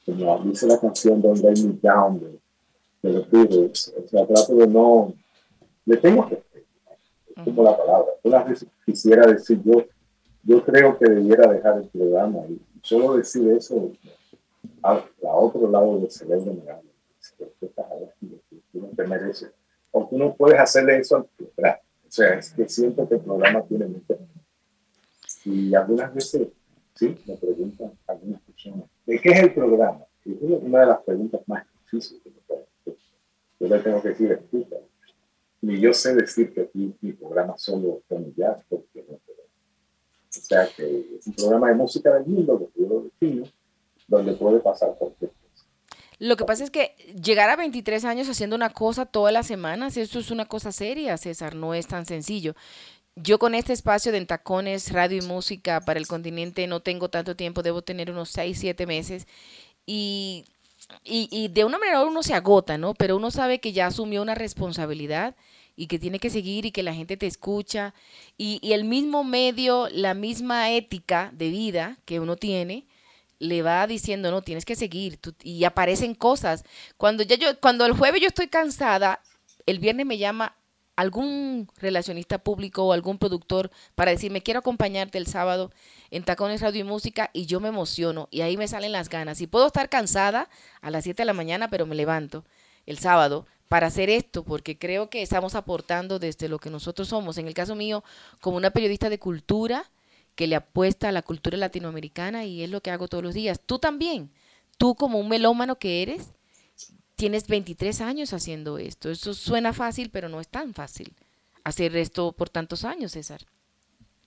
como 0.06 0.40
dice 0.44 0.68
la 0.68 0.80
canción 0.80 1.22
Don't 1.22 1.44
Let 1.44 1.64
Me 1.64 1.78
Down 1.82 2.20
de, 2.20 2.40
de 3.04 3.14
los 3.14 3.30
Beatles. 3.30 3.94
O 3.98 4.08
sea, 4.08 4.26
trato 4.26 4.56
de 4.56 4.68
no. 4.68 5.14
Le 5.86 5.98
tengo 5.98 6.28
que 6.28 6.36
es 6.36 7.44
como 7.44 7.64
la 7.64 7.78
palabra. 7.78 8.08
Una 8.24 8.44
vez 8.44 8.66
quisiera 8.86 9.26
decir 9.32 9.62
yo, 9.64 9.86
yo 10.44 10.64
creo 10.64 10.98
que 10.98 11.06
debiera 11.06 11.52
dejar 11.52 11.78
el 11.78 11.88
programa 11.90 12.40
y 12.50 12.60
solo 12.82 13.18
decir 13.18 13.48
eso 13.50 13.92
a, 14.82 15.04
otro 15.22 15.70
lado 15.70 16.00
del 16.00 16.10
cerebro 16.10 16.54
me 16.54 16.72
habla. 16.72 16.84
No 18.74 18.88
te 18.96 19.08
mereces 19.08 19.52
porque 19.92 20.16
uno 20.16 20.36
puede 20.36 20.58
hacerle 20.58 20.98
eso 21.00 21.18
al. 21.18 21.80
O 22.08 22.12
sea, 22.12 22.36
es 22.36 22.52
que 22.52 22.68
siento 22.70 23.08
que 23.08 23.16
el 23.16 23.22
programa 23.22 23.64
tiene 23.64 23.86
mucho. 23.88 24.18
Y 25.46 25.76
algunas 25.76 26.14
veces, 26.14 26.48
sí, 26.96 27.16
me 27.26 27.36
preguntan 27.36 27.92
algunas 28.08 28.42
personas, 28.42 28.86
¿de 29.06 29.20
qué 29.20 29.30
es 29.30 29.44
el 29.44 29.54
programa? 29.54 30.06
Y 30.26 30.34
es 30.34 30.40
una 30.42 30.82
de 30.82 30.86
las 30.88 31.02
preguntas 31.04 31.42
más 31.48 31.66
difíciles 31.84 32.24
que 32.24 32.30
me 32.30 32.42
pueden 32.48 32.66
hacer. 32.82 32.96
Yo 33.60 33.68
le 33.68 33.80
tengo 33.80 34.02
que 34.02 34.10
decir, 34.10 34.32
escucha, 34.32 34.76
ni 35.62 35.80
yo 35.80 35.94
sé 35.94 36.16
decir 36.16 36.54
que 36.54 36.62
aquí 36.62 36.96
mi 37.02 37.14
programa 37.14 37.58
solo 37.58 38.02
familiar, 38.08 38.64
porque 38.70 39.06
no 39.08 39.16
O 39.16 39.20
sea, 40.30 40.68
que 40.76 41.18
es 41.18 41.28
un 41.28 41.34
programa 41.34 41.70
de 41.70 41.76
música 41.76 42.14
del 42.14 42.26
mundo, 42.26 42.72
que 42.74 42.82
yo 42.82 42.88
lo 42.88 43.02
defino, 43.04 43.46
donde 44.08 44.34
puede 44.34 44.60
pasar 44.60 44.96
cualquier 44.98 45.32
lo 46.20 46.36
que 46.36 46.46
pasa 46.46 46.64
es 46.64 46.72
que 46.72 46.96
llegar 47.22 47.50
a 47.50 47.56
23 47.56 48.04
años 48.06 48.28
haciendo 48.28 48.56
una 48.56 48.72
cosa 48.72 49.06
todas 49.06 49.32
las 49.32 49.46
semanas, 49.46 49.98
eso 49.98 50.20
es 50.20 50.32
una 50.32 50.46
cosa 50.46 50.72
seria, 50.72 51.18
César, 51.18 51.56
no 51.56 51.74
es 51.74 51.88
tan 51.88 52.06
sencillo. 52.06 52.56
Yo 53.16 53.40
con 53.40 53.56
este 53.56 53.74
espacio 53.74 54.12
de 54.12 54.20
Entacones, 54.20 54.92
radio 54.92 55.18
y 55.18 55.26
música 55.26 55.82
para 55.82 56.00
el 56.00 56.08
continente 56.08 56.68
no 56.68 56.82
tengo 56.82 57.10
tanto 57.10 57.36
tiempo, 57.36 57.64
debo 57.64 57.82
tener 57.82 58.12
unos 58.12 58.30
6, 58.30 58.58
7 58.60 58.86
meses 58.88 59.28
y, 59.86 60.46
y, 61.04 61.48
de 61.50 61.66
una 61.66 61.78
manera 61.78 62.04
uno 62.04 62.24
se 62.24 62.34
agota, 62.34 62.78
¿no? 62.78 62.94
Pero 62.94 63.18
uno 63.18 63.32
sabe 63.32 63.60
que 63.60 63.74
ya 63.74 63.88
asumió 63.88 64.22
una 64.22 64.36
responsabilidad 64.36 65.36
y 65.76 65.88
que 65.88 66.00
tiene 66.00 66.20
que 66.20 66.30
seguir 66.30 66.66
y 66.66 66.72
que 66.72 66.84
la 66.84 66.94
gente 66.94 67.18
te 67.18 67.28
escucha 67.28 67.94
y, 68.38 68.60
y 68.62 68.74
el 68.74 68.84
mismo 68.84 69.24
medio, 69.24 69.88
la 69.90 70.14
misma 70.14 70.72
ética 70.72 71.32
de 71.34 71.50
vida 71.50 72.00
que 72.06 72.20
uno 72.20 72.36
tiene, 72.36 72.86
le 73.40 73.62
va 73.62 73.86
diciendo, 73.88 74.32
no, 74.32 74.42
tienes 74.42 74.66
que 74.66 74.76
seguir, 74.76 75.20
y 75.44 75.64
aparecen 75.64 76.16
cosas. 76.16 76.64
Cuando, 76.98 77.24
ya 77.24 77.36
yo, 77.36 77.60
cuando 77.60 77.86
el 77.86 77.94
jueves 77.94 78.22
yo 78.22 78.28
estoy 78.28 78.48
cansada, 78.48 79.22
el 79.66 79.80
viernes 79.80 80.06
me 80.06 80.18
llama 80.18 80.56
algún 80.96 81.70
relacionista 81.78 82.40
público 82.40 82.84
o 82.84 82.94
algún 82.94 83.20
productor 83.20 83.70
para 83.94 84.12
decirme, 84.12 84.42
quiero 84.42 84.62
acompañarte 84.62 85.20
el 85.20 85.28
sábado 85.28 85.72
en 86.10 86.24
Tacones 86.24 86.62
Radio 86.62 86.82
y 86.82 86.84
Música, 86.84 87.30
y 87.34 87.46
yo 87.46 87.60
me 87.60 87.70
emociono, 87.70 88.28
y 88.32 88.42
ahí 88.42 88.58
me 88.58 88.68
salen 88.68 88.92
las 88.92 89.10
ganas. 89.10 89.40
Y 89.42 89.48
puedo 89.48 89.68
estar 89.68 89.90
cansada 89.90 90.50
a 90.82 90.90
las 90.90 91.04
7 91.04 91.22
de 91.22 91.26
la 91.26 91.34
mañana, 91.34 91.70
pero 91.70 91.86
me 91.86 91.96
levanto 91.96 92.44
el 92.88 92.98
sábado 92.98 93.46
para 93.68 93.88
hacer 93.88 94.10
esto, 94.10 94.44
porque 94.44 94.78
creo 94.78 95.10
que 95.10 95.22
estamos 95.22 95.54
aportando 95.54 96.20
desde 96.20 96.48
lo 96.48 96.58
que 96.58 96.70
nosotros 96.70 97.10
somos. 97.10 97.38
En 97.38 97.48
el 97.48 97.54
caso 97.54 97.76
mío, 97.76 98.04
como 98.42 98.58
una 98.58 98.72
periodista 98.72 99.10
de 99.10 99.20
cultura, 99.20 99.90
que 100.38 100.48
le 100.48 100.56
apuesta 100.56 101.10
a 101.10 101.12
la 101.12 101.24
cultura 101.24 101.58
latinoamericana 101.58 102.46
y 102.46 102.62
es 102.62 102.70
lo 102.70 102.80
que 102.82 102.92
hago 102.92 103.08
todos 103.08 103.24
los 103.24 103.34
días. 103.34 103.60
Tú 103.60 103.80
también, 103.80 104.30
tú 104.78 104.94
como 104.94 105.20
un 105.20 105.28
melómano 105.28 105.80
que 105.80 106.04
eres, 106.04 106.32
tienes 107.16 107.48
23 107.48 108.02
años 108.02 108.34
haciendo 108.34 108.78
esto. 108.78 109.10
Eso 109.10 109.34
suena 109.34 109.74
fácil, 109.74 110.12
pero 110.12 110.30
no 110.30 110.40
es 110.40 110.48
tan 110.48 110.76
fácil 110.76 111.12
hacer 111.64 111.98
esto 111.98 112.34
por 112.34 112.50
tantos 112.50 112.86
años, 112.86 113.14
César. 113.14 113.42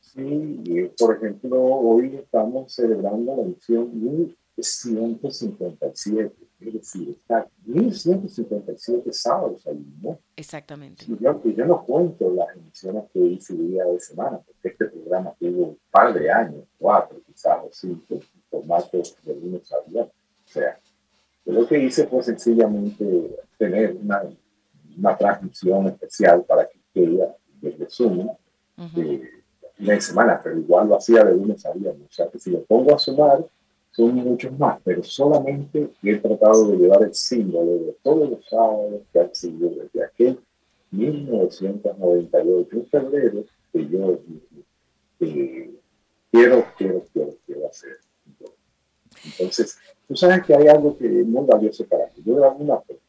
Sí, 0.01 0.91
por 0.99 1.17
ejemplo, 1.17 1.63
hoy 1.63 2.17
estamos 2.17 2.73
celebrando 2.73 3.37
la 3.37 3.43
edición 3.43 3.89
1157 4.57 6.50
es 6.61 6.73
decir, 6.73 7.11
está 7.11 7.49
1157 7.65 9.13
sábados 9.13 9.67
ahí, 9.67 9.85
¿no? 10.03 10.19
Exactamente. 10.37 11.05
Y 11.09 11.19
yo, 11.19 11.43
yo, 11.43 11.67
no 11.67 11.85
cuento 11.85 12.31
las 12.33 12.55
emisiones 12.55 13.05
que 13.13 13.21
hice 13.21 13.55
día 13.55 13.85
de 13.85 13.99
semana, 14.01 14.39
porque 14.39 14.69
este 14.69 14.87
programa 14.87 15.33
tuvo 15.39 15.69
un 15.69 15.79
par 15.91 16.13
de 16.13 16.31
años, 16.31 16.65
cuatro 16.79 17.21
quizás 17.27 17.59
o 17.65 17.71
cinco, 17.73 18.15
en 18.15 18.23
formato 18.51 18.99
de 19.23 19.35
lunes 19.35 19.73
a 19.73 19.81
viernes. 19.89 20.15
O 20.47 20.53
sea, 20.53 20.79
yo 21.45 21.53
lo 21.53 21.67
que 21.67 21.79
hice 21.79 22.07
fue 22.07 22.23
sencillamente 22.23 23.37
tener 23.57 23.97
una, 23.97 24.23
una 24.99 25.17
transmisión 25.17 25.87
especial 25.87 26.45
para 26.45 26.69
que 26.69 26.79
quede 26.93 27.29
desde 27.61 27.89
Zoom 27.89 28.29
uh 28.29 28.37
de 29.81 30.01
semana, 30.01 30.41
pero 30.43 30.59
igual 30.59 30.89
lo 30.89 30.97
hacía 30.97 31.25
de 31.25 31.35
lunes 31.35 31.65
a 31.65 31.73
viernes. 31.73 32.09
O 32.09 32.13
sea, 32.13 32.29
que 32.29 32.39
si 32.39 32.51
lo 32.51 32.63
pongo 32.65 32.95
a 32.95 32.99
sumar, 32.99 33.45
son 34.01 34.15
muchos 34.15 34.59
más, 34.59 34.81
pero 34.83 35.03
solamente 35.03 35.91
he 36.03 36.17
tratado 36.17 36.69
de 36.69 36.79
llevar 36.79 37.03
el 37.03 37.15
símbolo 37.15 37.85
de 37.85 37.95
todos 38.03 38.31
los 38.31 38.49
sábados 38.49 39.03
que 39.13 39.21
han 39.21 39.35
sido 39.35 39.69
desde 39.69 40.05
aquel 40.05 40.41
1998, 40.91 42.77
en 42.77 42.87
febrero, 42.87 43.45
que 43.73 43.89
yo 43.89 44.19
eh, 45.21 45.75
quiero, 46.31 46.65
quiero, 46.79 47.05
quiero, 47.13 47.35
quiero 47.45 47.69
hacer. 47.69 47.99
Entonces, 49.25 49.77
tú 50.09 50.17
sabes 50.17 50.47
que 50.47 50.55
hay 50.55 50.69
algo 50.69 50.97
que 50.97 51.21
es 51.21 51.27
muy 51.27 51.45
valioso 51.47 51.85
para 51.85 52.07
mí. 52.07 52.23
Yo 52.25 52.37
grabé 52.37 52.65
una 52.65 52.79
foto 52.79 53.01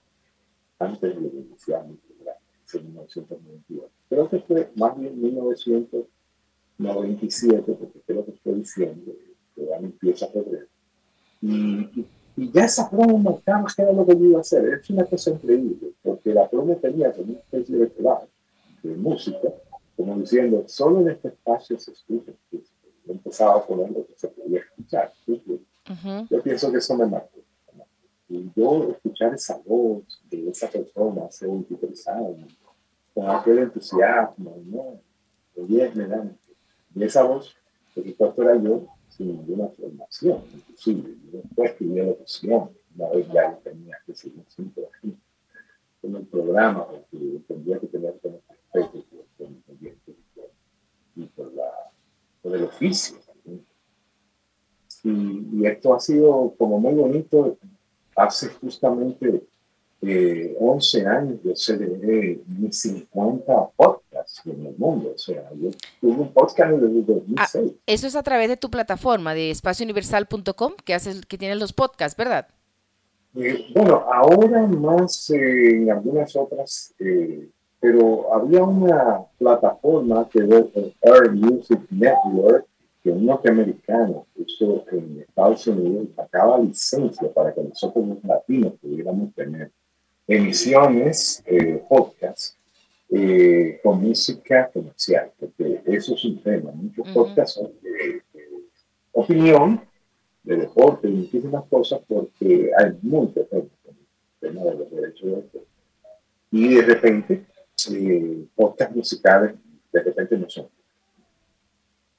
antes 0.80 1.16
de 1.16 1.28
iniciar 1.28 1.88
mi 1.88 1.96
programa, 1.96 2.38
en 2.74 2.88
1998. 2.88 3.90
Creo 4.10 4.30
que 4.30 4.40
fue 4.40 4.70
más 4.76 5.00
bien 5.00 5.22
1997, 5.22 7.72
porque 7.80 8.02
creo 8.06 8.26
que 8.26 8.32
estoy 8.32 8.56
diciendo 8.56 9.14
que 9.56 9.66
ya 9.66 9.78
empieza 9.78 10.28
febrero. 10.28 10.68
Y, 11.42 12.06
y, 12.38 12.52
ya 12.52 12.66
esa 12.66 12.90
promo 12.90 13.18
marcaba 13.18 13.66
que 13.76 13.82
era 13.82 13.92
lo 13.92 14.06
que 14.06 14.18
yo 14.18 14.26
iba 14.26 14.38
a 14.38 14.42
hacer. 14.42 14.66
Es 14.74 14.90
una 14.90 15.06
cosa 15.06 15.32
increíble, 15.32 15.92
porque 16.02 16.34
la 16.34 16.50
promo 16.50 16.76
tenía 16.76 17.12
como 17.12 17.32
una 17.32 17.40
especie 17.40 17.78
de 17.78 17.90
clave 17.90 18.28
de 18.84 18.96
música, 18.96 19.50
como 19.96 20.18
diciendo, 20.18 20.64
solo 20.68 21.02
en 21.02 21.10
este 21.10 21.30
espacio 21.30 21.80
se 21.80 21.92
escucha. 21.92 22.32
Yo 22.52 22.60
empezaba 23.14 23.58
a 23.58 23.66
poner 23.66 23.92
lo 23.92 24.06
que 24.06 24.14
se 24.16 24.28
podía 24.28 24.60
escuchar. 24.60 25.12
Yo 26.30 26.42
pienso 26.42 26.72
que 26.72 26.78
eso 26.78 26.98
me 26.98 27.06
marcó. 27.06 27.40
Y 28.30 28.50
yo 28.56 28.92
escuchar 28.92 29.34
esa 29.34 29.60
voz 29.66 30.22
de 30.30 30.50
esa 30.50 30.70
persona 30.70 31.26
hace 31.26 31.46
23 31.46 32.08
años, 32.08 32.58
con 33.14 33.30
aquel 33.30 33.60
entusiasmo, 33.60 34.56
¿no? 34.66 35.02
De 35.56 36.32
Y 36.96 37.04
esa 37.04 37.24
voz, 37.24 37.54
por 37.94 38.06
supuesto, 38.06 38.42
era 38.42 38.56
yo, 38.56 38.88
sin 39.22 39.38
ninguna 39.38 39.68
formación, 39.70 40.44
inclusive. 40.54 41.16
Yo 41.32 41.40
después 41.42 41.72
escribí 41.72 42.02
locución, 42.02 42.70
una 42.96 43.10
vez 43.10 43.28
ya 43.32 43.60
tenía 43.64 43.98
que 44.06 44.16
seguir 44.16 44.44
siempre 44.48 44.86
aquí, 44.86 45.16
con 46.02 46.16
el 46.16 46.26
programa, 46.26 46.88
porque 46.88 47.18
entendía 47.18 47.80
que 47.80 47.88
que 47.88 47.88
tener 47.88 48.14
respeto 48.24 49.06
por, 49.38 49.48
el 49.48 49.64
ambiente 49.70 50.16
y 51.16 51.26
por, 51.26 51.54
la, 51.54 51.72
por 52.42 52.56
el 52.56 52.64
oficio. 52.64 53.18
Y, 55.04 55.48
y, 55.54 55.66
esto 55.66 55.94
ha 55.94 56.00
sido 56.00 56.54
como 56.58 56.80
muy 56.80 56.94
bonito. 56.94 57.58
Hace 58.16 58.50
justamente 58.50 59.44
eh, 60.02 60.56
11 60.60 61.06
años 61.06 61.40
yo 61.44 61.56
celebré 61.56 62.42
mis 62.48 62.80
50 62.82 63.70
podcasts 63.76 64.42
en 64.46 64.66
el 64.66 64.76
mundo. 64.78 65.12
O 65.16 65.18
sea, 65.18 65.50
yo 65.56 65.70
tuve 66.00 66.22
un 66.22 66.34
podcast 66.34 66.72
desde 66.72 66.86
el 66.88 67.06
2006. 67.06 67.72
Ah, 67.72 67.82
eso 67.86 68.08
es 68.08 68.16
a 68.16 68.24
través 68.24 68.50
de 68.50 68.58
tu 68.58 68.70
plataforma 68.70 69.34
de 69.34 69.52
espaciouniversal.com 69.52 70.74
que, 70.84 70.94
haces, 70.94 71.26
que 71.26 71.38
tienes 71.38 71.60
los 71.60 71.74
podcasts, 71.74 72.18
¿verdad? 72.18 72.48
Eh, 73.36 73.68
bueno, 73.74 74.06
ahora 74.12 74.68
más 74.68 75.30
eh, 75.30 75.78
en 75.78 75.92
algunas 75.92 76.36
otras, 76.36 76.94
eh, 77.00 77.50
pero 77.80 78.34
había 78.34 78.64
una 78.64 79.22
plataforma 79.38 80.28
que 80.30 80.40
es 80.40 80.50
el 80.50 80.94
Air 81.02 81.32
Music 81.32 81.80
Network 81.90 82.66
que 83.02 83.10
un 83.10 83.26
norteamericano 83.26 84.28
puso 84.36 84.86
en 84.92 85.22
Estados 85.22 85.66
Unidos 85.66 86.10
sacaba 86.16 86.60
licencia 86.60 87.32
para 87.34 87.54
que 87.54 87.64
nosotros 87.64 88.06
los 88.06 88.24
latinos 88.24 88.74
pudiéramos 88.82 89.34
tener 89.34 89.72
emisiones, 90.36 91.44
eh, 91.46 91.84
podcast, 91.90 92.56
eh, 93.10 93.82
con 93.84 94.02
música 94.02 94.70
comercial, 94.74 95.30
porque 95.38 95.82
eso 95.86 96.16
es 96.16 96.24
un 96.24 96.42
tema. 96.42 96.72
Muchos 96.72 97.10
podcasts 97.10 97.56
son 97.56 97.72
de, 97.82 98.22
opinión, 99.12 99.82
de 100.44 100.56
deporte 100.56 101.10
y 101.10 101.12
muchísimas 101.12 101.66
cosas, 101.66 102.00
porque 102.08 102.72
hay 102.78 102.98
muchos 103.02 103.48
temas 103.50 103.66
tema 104.40 104.64
de 104.64 104.76
los 104.76 104.90
derechos 104.90 105.30
de 105.30 105.36
autor. 105.36 105.66
Y 106.50 106.76
de 106.76 106.82
repente, 106.82 107.46
eh, 107.92 108.46
podcasts 108.56 108.96
musicales, 108.96 109.56
de 109.92 110.02
repente 110.02 110.38
no 110.38 110.50
son 110.50 110.68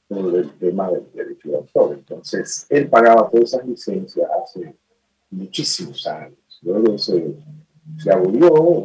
por 0.07 0.37
el 0.37 0.53
tema 0.59 0.91
del 0.91 1.11
derecho 1.15 1.49
de 1.49 1.57
autor. 1.57 1.95
Entonces, 1.95 2.67
él 2.69 2.89
pagaba 2.89 3.31
todas 3.31 3.55
esas 3.55 3.67
licencias 3.67 4.29
hace 4.43 4.75
muchísimos 5.31 6.07
años. 6.07 6.37
Luego 6.61 6.99
se 6.99 7.35
se 7.99 8.13
aburrió, 8.13 8.85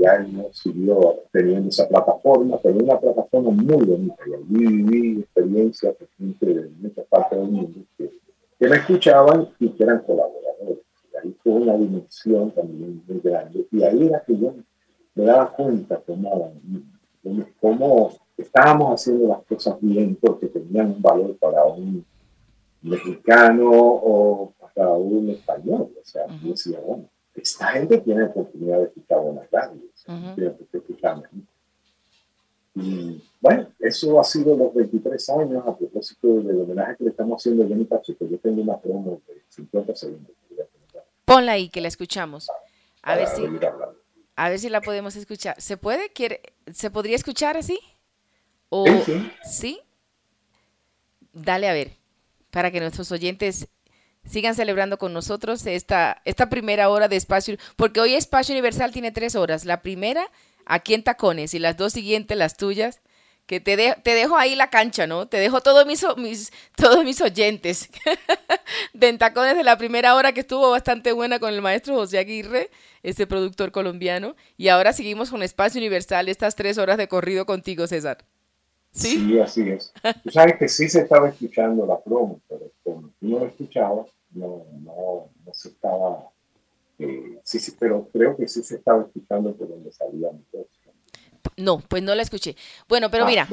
ya 0.00 0.18
no 0.20 0.48
siguió 0.52 1.24
teniendo 1.30 1.68
esa 1.68 1.86
plataforma, 1.86 2.58
pero 2.62 2.78
una 2.78 2.98
plataforma 2.98 3.50
muy 3.50 3.84
bonita. 3.84 4.16
Y 4.26 4.34
allí 4.34 4.66
viví 4.66 5.20
experiencias 5.20 5.94
de 5.98 6.06
gente 6.16 6.46
de 6.46 6.70
muchas 6.80 7.04
partes 7.06 7.38
del 7.38 7.50
mundo 7.50 7.80
que, 7.98 8.10
me 8.60 8.76
escuchaban 8.76 9.48
y 9.58 9.68
que 9.70 9.82
eran 9.82 10.00
colaboradores. 10.00 10.78
Y 11.12 11.16
ahí 11.16 11.36
fue 11.42 11.52
una 11.52 11.76
dimensión 11.76 12.50
también 12.52 13.02
muy 13.06 13.20
grande. 13.20 13.66
Y 13.70 13.82
ahí 13.82 14.06
era 14.06 14.22
que 14.24 14.38
yo 14.38 14.54
me 15.14 15.24
daba 15.24 15.52
cuenta 15.52 16.00
cómo, 16.06 16.52
cómo 17.60 18.10
estábamos 18.38 19.00
haciendo 19.00 19.28
las 19.28 19.42
cosas 19.44 19.76
bien 19.80 20.16
porque 20.16 20.46
tenían 20.46 20.92
un 20.92 21.02
valor 21.02 21.36
para 21.36 21.64
un 21.66 22.04
mexicano 22.82 23.70
o 23.70 24.54
para 24.74 24.92
un 24.92 25.28
español. 25.28 25.90
O 26.00 26.04
sea, 26.04 26.26
yo 26.42 26.50
decía, 26.50 26.80
bueno 26.80 27.04
esta 27.42 27.66
gente 27.68 27.98
tiene 27.98 28.24
oportunidad 28.24 28.78
de 28.78 28.84
escuchar 28.84 29.20
buenas 29.20 29.50
radios, 29.50 30.04
uh 30.06 30.12
-huh. 30.12 31.46
Y 32.74 33.22
bueno, 33.40 33.68
eso 33.80 34.20
ha 34.20 34.24
sido 34.24 34.56
los 34.56 34.72
23 34.72 35.28
años 35.30 35.66
a 35.66 35.76
propósito 35.76 36.28
del 36.40 36.60
homenaje 36.60 36.96
que 36.96 37.04
le 37.04 37.10
estamos 37.10 37.40
haciendo 37.40 37.64
a 37.64 37.68
Jenny 37.68 37.84
Pacheco. 37.84 38.26
Yo 38.26 38.38
tengo 38.38 38.62
una 38.62 38.78
promo 38.78 39.20
de 39.26 39.42
50 39.48 39.94
segundos. 39.96 40.32
Ponla 41.24 41.52
ahí, 41.52 41.68
que 41.68 41.80
la 41.80 41.88
escuchamos. 41.88 42.48
A 43.02 43.16
ver 43.16 43.28
si, 43.28 43.42
a 44.36 44.48
ver 44.48 44.58
si 44.58 44.68
la 44.68 44.80
podemos 44.80 45.16
escuchar. 45.16 45.60
¿Se 45.60 45.76
puede? 45.76 46.10
¿Quiere, 46.10 46.42
¿Se 46.72 46.90
podría 46.90 47.16
escuchar 47.16 47.56
así? 47.56 47.78
¿O, 48.68 48.86
sí, 49.04 49.30
sí. 49.44 49.80
Dale 51.32 51.68
a 51.68 51.72
ver, 51.72 51.92
para 52.50 52.70
que 52.70 52.80
nuestros 52.80 53.10
oyentes 53.12 53.68
sigan 54.28 54.54
celebrando 54.54 54.98
con 54.98 55.12
nosotros 55.12 55.66
esta, 55.66 56.20
esta 56.24 56.48
primera 56.48 56.88
hora 56.88 57.08
de 57.08 57.16
espacio, 57.16 57.56
porque 57.76 58.00
hoy 58.00 58.14
Espacio 58.14 58.52
Universal 58.52 58.92
tiene 58.92 59.12
tres 59.12 59.34
horas. 59.34 59.64
La 59.64 59.82
primera 59.82 60.30
aquí 60.66 60.94
en 60.94 61.02
Tacones 61.02 61.54
y 61.54 61.58
las 61.58 61.76
dos 61.76 61.92
siguientes, 61.92 62.36
las 62.36 62.56
tuyas, 62.56 63.00
que 63.46 63.58
te, 63.58 63.76
te 63.76 64.14
dejo 64.14 64.36
ahí 64.36 64.54
la 64.54 64.70
cancha, 64.70 65.08
¿no? 65.08 65.26
Te 65.26 65.38
dejo 65.38 65.60
todos 65.60 65.84
mis, 65.84 66.06
mis, 66.16 66.52
todos 66.76 67.04
mis 67.04 67.20
oyentes 67.20 67.90
de 68.92 69.08
en 69.08 69.18
Tacones 69.18 69.56
de 69.56 69.64
la 69.64 69.76
primera 69.76 70.14
hora 70.14 70.32
que 70.32 70.40
estuvo 70.40 70.70
bastante 70.70 71.10
buena 71.10 71.40
con 71.40 71.52
el 71.52 71.60
maestro 71.60 71.96
José 71.96 72.18
Aguirre, 72.18 72.70
ese 73.02 73.26
productor 73.26 73.72
colombiano. 73.72 74.36
Y 74.56 74.68
ahora 74.68 74.92
seguimos 74.92 75.30
con 75.30 75.42
Espacio 75.42 75.80
Universal, 75.80 76.28
estas 76.28 76.54
tres 76.54 76.78
horas 76.78 76.96
de 76.96 77.08
corrido 77.08 77.46
contigo, 77.46 77.88
César. 77.88 78.24
¿Sí? 78.92 79.38
así 79.38 79.68
es. 79.70 79.92
Tú 80.24 80.30
sabes 80.30 80.56
que 80.58 80.68
sí 80.68 80.88
se 80.88 81.02
estaba 81.02 81.28
escuchando 81.28 81.86
la 81.86 81.98
promo, 82.00 82.40
pero 82.48 82.70
como 82.82 83.08
tú 83.20 83.28
no 83.28 83.38
lo 83.40 83.46
escuchabas, 83.46 84.08
no, 84.32 84.64
no, 84.82 85.28
no 85.44 85.54
se 85.54 85.68
estaba 85.68 86.30
eh, 87.00 87.40
sí, 87.42 87.58
sí, 87.58 87.72
pero 87.78 88.06
creo 88.12 88.36
que 88.36 88.46
sí 88.46 88.62
se 88.62 88.76
estaba 88.76 89.02
escuchando 89.02 89.54
por 89.54 89.68
donde 89.68 89.90
salía 89.90 90.30
mi 90.32 90.44
voz. 90.52 90.66
No, 91.56 91.78
pues 91.78 92.02
no 92.02 92.14
la 92.14 92.22
escuché. 92.22 92.56
Bueno, 92.88 93.10
pero 93.10 93.24
ah, 93.24 93.26
mira, 93.26 93.48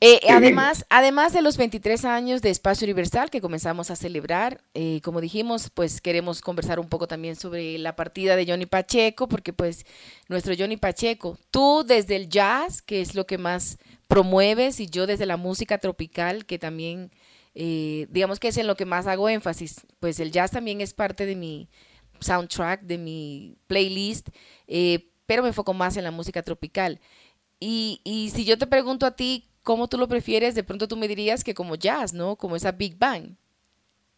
eh, 0.00 0.20
además, 0.28 0.84
además 0.90 1.32
de 1.32 1.42
los 1.42 1.56
23 1.56 2.04
años 2.04 2.42
de 2.42 2.50
Espacio 2.50 2.84
Universal 2.84 3.30
que 3.30 3.40
comenzamos 3.40 3.90
a 3.90 3.96
celebrar, 3.96 4.60
eh, 4.74 5.00
como 5.02 5.20
dijimos, 5.20 5.70
pues 5.70 6.00
queremos 6.00 6.40
conversar 6.40 6.78
un 6.78 6.88
poco 6.88 7.08
también 7.08 7.36
sobre 7.36 7.78
la 7.78 7.96
partida 7.96 8.36
de 8.36 8.46
Johnny 8.46 8.66
Pacheco, 8.66 9.28
porque 9.28 9.52
pues 9.52 9.86
nuestro 10.28 10.54
Johnny 10.58 10.76
Pacheco, 10.76 11.38
tú 11.50 11.84
desde 11.86 12.16
el 12.16 12.28
jazz, 12.28 12.82
que 12.82 13.00
es 13.00 13.14
lo 13.14 13.26
que 13.26 13.38
más 13.38 13.78
promueves, 14.06 14.80
y 14.80 14.86
yo 14.86 15.06
desde 15.06 15.26
la 15.26 15.36
música 15.36 15.78
tropical, 15.78 16.46
que 16.46 16.58
también, 16.58 17.10
digamos 17.54 18.38
que 18.38 18.48
es 18.48 18.56
en 18.58 18.66
lo 18.66 18.76
que 18.76 18.84
más 18.84 19.06
hago 19.06 19.28
énfasis, 19.28 19.86
pues 19.98 20.20
el 20.20 20.30
jazz 20.30 20.50
también 20.50 20.80
es 20.80 20.92
parte 20.92 21.24
de 21.24 21.36
mi, 21.36 21.68
soundtrack 22.20 22.82
de 22.82 22.98
mi 22.98 23.56
playlist, 23.66 24.28
eh, 24.66 25.10
pero 25.26 25.42
me 25.42 25.48
enfoco 25.48 25.74
más 25.74 25.96
en 25.96 26.04
la 26.04 26.10
música 26.10 26.42
tropical. 26.42 27.00
Y, 27.58 28.00
y, 28.04 28.30
si 28.30 28.44
yo 28.44 28.58
te 28.58 28.66
pregunto 28.66 29.06
a 29.06 29.16
ti 29.16 29.48
cómo 29.66 29.88
tú 29.88 29.98
lo 29.98 30.06
prefieres, 30.06 30.54
de 30.54 30.62
pronto 30.62 30.86
tú 30.86 30.96
me 30.96 31.08
dirías 31.08 31.42
que 31.42 31.52
como 31.52 31.74
jazz, 31.74 32.14
¿no? 32.14 32.36
Como 32.36 32.54
esa 32.54 32.70
Big 32.70 32.96
Bang. 32.96 33.34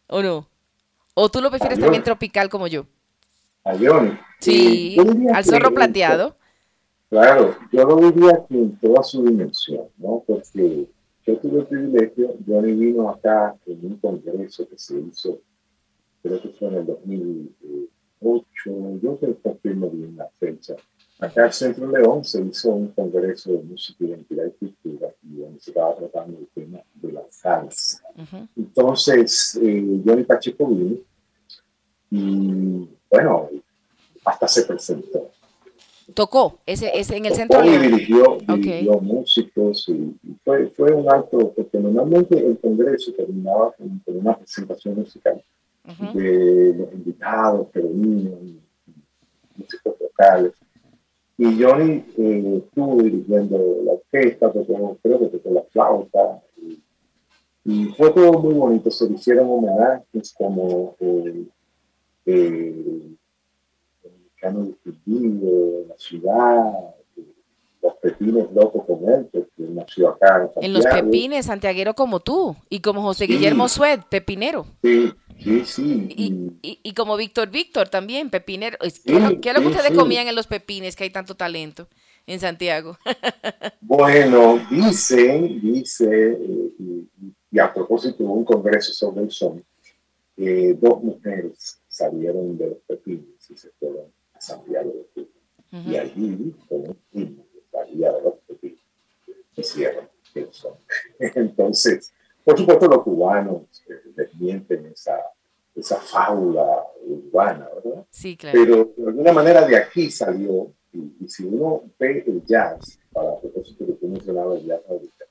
¿O 0.07 0.21
no? 0.21 0.47
¿O 1.15 1.29
tú 1.29 1.41
lo 1.41 1.49
prefieres 1.49 1.79
también 1.79 2.03
tropical 2.03 2.49
como 2.49 2.67
yo? 2.67 2.85
A 3.63 3.75
Johnny. 3.75 4.11
Sí, 4.39 4.95
al 5.33 5.43
zorro 5.43 5.73
plateado. 5.73 6.35
Claro, 7.09 7.57
yo 7.71 7.83
lo 7.83 7.95
diría 7.95 8.45
que 8.47 8.59
en 8.59 8.77
toda 8.77 9.01
su 9.01 9.23
dimensión, 9.23 9.87
¿no? 9.97 10.23
Porque 10.27 10.87
yo 11.25 11.37
tuve 11.39 11.61
el 11.61 11.65
privilegio, 11.65 12.35
Johnny 12.47 12.73
vino 12.73 13.09
acá 13.09 13.55
en 13.65 13.83
un 13.83 13.97
congreso 13.97 14.69
que 14.69 14.77
se 14.77 14.99
hizo 14.99 15.41
creo 16.21 16.41
que 16.41 16.49
fue 16.49 16.67
en 16.67 16.75
el 16.75 16.85
2008, 16.85 18.99
yo 19.01 19.17
creo 19.17 19.35
que 19.35 19.41
confirmo 19.41 19.89
bien 19.89 20.15
la 20.15 20.29
fecha. 20.39 20.75
Acá 21.19 21.47
en 21.47 21.51
Centro 21.51 21.91
León 21.91 22.23
se 22.23 22.41
hizo 22.41 22.69
un 22.69 22.87
congreso 22.89 23.51
de 23.51 23.61
música, 23.63 24.05
identidad 24.05 24.45
y 24.45 24.51
cultura, 24.51 25.09
y 25.21 25.41
donde 25.41 25.59
se 25.59 25.71
estaba 25.71 25.93
tratando 25.95 26.39
el 26.39 26.47
tema 26.47 26.79
de 26.93 27.11
la 27.11 27.23
salsa. 27.29 28.01
Entonces, 28.55 29.59
eh, 29.61 30.01
Johnny 30.05 30.23
Pacheco 30.23 30.65
vino 30.67 30.97
y, 32.09 32.87
bueno, 33.11 33.49
hasta 34.23 34.47
se 34.47 34.63
presentó. 34.63 35.29
Tocó, 36.13 36.59
ese, 36.65 36.97
ese 36.97 37.17
en 37.17 37.25
el 37.25 37.35
Centro 37.35 37.61
León. 37.61 37.83
Y 37.83 37.87
dirigió, 37.89 38.37
dirigió 38.47 38.99
músicos 39.01 39.89
y, 39.89 40.15
fue, 40.45 40.69
fue 40.69 40.93
un 40.93 41.11
acto, 41.11 41.51
porque 41.53 41.79
normalmente 41.79 42.37
el 42.37 42.57
congreso 42.59 43.11
terminaba 43.11 43.73
con 43.73 44.01
una 44.05 44.37
presentación 44.37 44.95
musical 44.95 45.43
de 46.13 46.75
los 46.77 46.93
invitados, 46.93 47.67
niños, 47.75 48.39
músicos 49.57 49.95
locales. 49.99 50.53
Y 51.41 51.63
Johnny 51.63 52.03
eh, 52.17 52.61
estuvo 52.65 53.01
dirigiendo 53.01 53.57
la 53.85 53.93
orquesta, 53.93 54.51
creo 54.51 55.19
que 55.19 55.25
tocó 55.27 55.53
la 55.53 55.63
flauta. 55.71 56.43
Y, 57.63 57.85
fue 57.95 58.11
todo 58.11 58.33
muy 58.39 58.55
bonito. 58.55 58.91
Se 58.91 59.07
le 59.07 59.15
hicieron 59.15 59.49
homenajes 59.49 60.33
como 60.37 60.97
el, 60.99 61.49
el, 62.25 63.17
el 64.03 64.11
mexicano 64.11 64.65
distinguido, 64.65 65.85
la 65.87 65.97
ciudad, 65.97 66.73
los 67.83 67.93
pepines 68.01 68.51
locos 68.53 68.83
con 68.85 69.09
él, 69.09 69.29
porque 69.31 69.49
nació 69.59 70.09
acá 70.09 70.51
en, 70.57 70.65
en 70.65 70.73
los 70.73 70.85
pepines, 70.85 71.45
santiaguero 71.45 71.93
como 71.93 72.19
tú, 72.19 72.57
y 72.69 72.81
como 72.81 73.01
José 73.01 73.27
Guillermo 73.27 73.69
Sued, 73.69 74.01
pepinero. 74.09 74.65
Sí, 74.83 75.13
Sí, 75.41 75.63
sí. 75.65 76.07
Y, 76.61 76.79
y, 76.83 76.93
como 76.93 77.15
Víctor 77.15 77.49
Víctor 77.49 77.87
también, 77.87 78.29
pepinero. 78.29 78.77
¿Qué, 78.79 79.15
es 79.15 79.53
lo 79.55 79.61
que 79.61 79.67
ustedes 79.67 79.91
comían 79.91 80.27
en 80.27 80.35
los 80.35 80.47
pepines, 80.47 80.95
que 80.95 81.05
hay 81.05 81.09
tanto 81.09 81.35
talento 81.35 81.87
en 82.27 82.39
Santiago? 82.39 82.97
bueno, 83.81 84.59
dicen, 84.69 85.61
dice, 85.61 86.37
y, 87.51 87.59
a 87.59 87.73
propósito 87.73 88.17
de 88.23 88.29
un 88.29 88.43
congreso 88.43 88.91
sobre 88.91 89.23
el 89.23 89.31
son, 89.31 89.63
eh, 90.37 90.77
dos 90.79 91.01
mujeres 91.03 91.79
salieron 91.87 92.57
de 92.57 92.67
los 92.67 92.77
pepines 92.87 93.49
y 93.49 93.57
se 93.57 93.69
fueron 93.79 94.05
a 94.33 94.41
Santiago 94.41 94.91
de 94.91 95.05
Cuba. 95.13 95.85
Y 95.89 95.95
allí, 95.95 96.55
con 96.67 96.97
un 97.13 97.35
que 97.35 97.61
salía 97.71 98.11
de 98.11 98.21
los 98.23 98.33
pepines, 98.47 98.79
hicieron 99.55 100.09
el 100.35 100.51
son. 100.51 100.73
Entonces, 101.19 102.13
por 102.49 102.57
supuesto, 102.57 102.87
los 102.87 103.03
cubanos 103.03 103.61
eh, 103.87 104.01
desmienten 104.15 104.87
esa, 104.87 105.19
esa 105.75 105.97
fábula 105.97 106.83
urbana, 107.05 107.69
¿verdad? 107.75 108.05
Sí, 108.09 108.35
claro. 108.35 108.57
Pero 108.59 108.93
de 108.97 109.07
alguna 109.07 109.31
manera 109.31 109.67
de 109.67 109.77
aquí 109.77 110.09
salió, 110.09 110.71
y, 110.91 111.27
si 111.27 111.43
uno 111.43 111.83
ve 111.99 112.23
el 112.25 112.43
jazz, 112.43 112.99
para 113.13 113.39
propósito 113.39 113.85
que 113.85 113.93
tú 113.93 114.07
mencionabas 114.07 114.61
el 114.61 114.65
jazz 114.65 114.81
ahorita, 114.89 115.25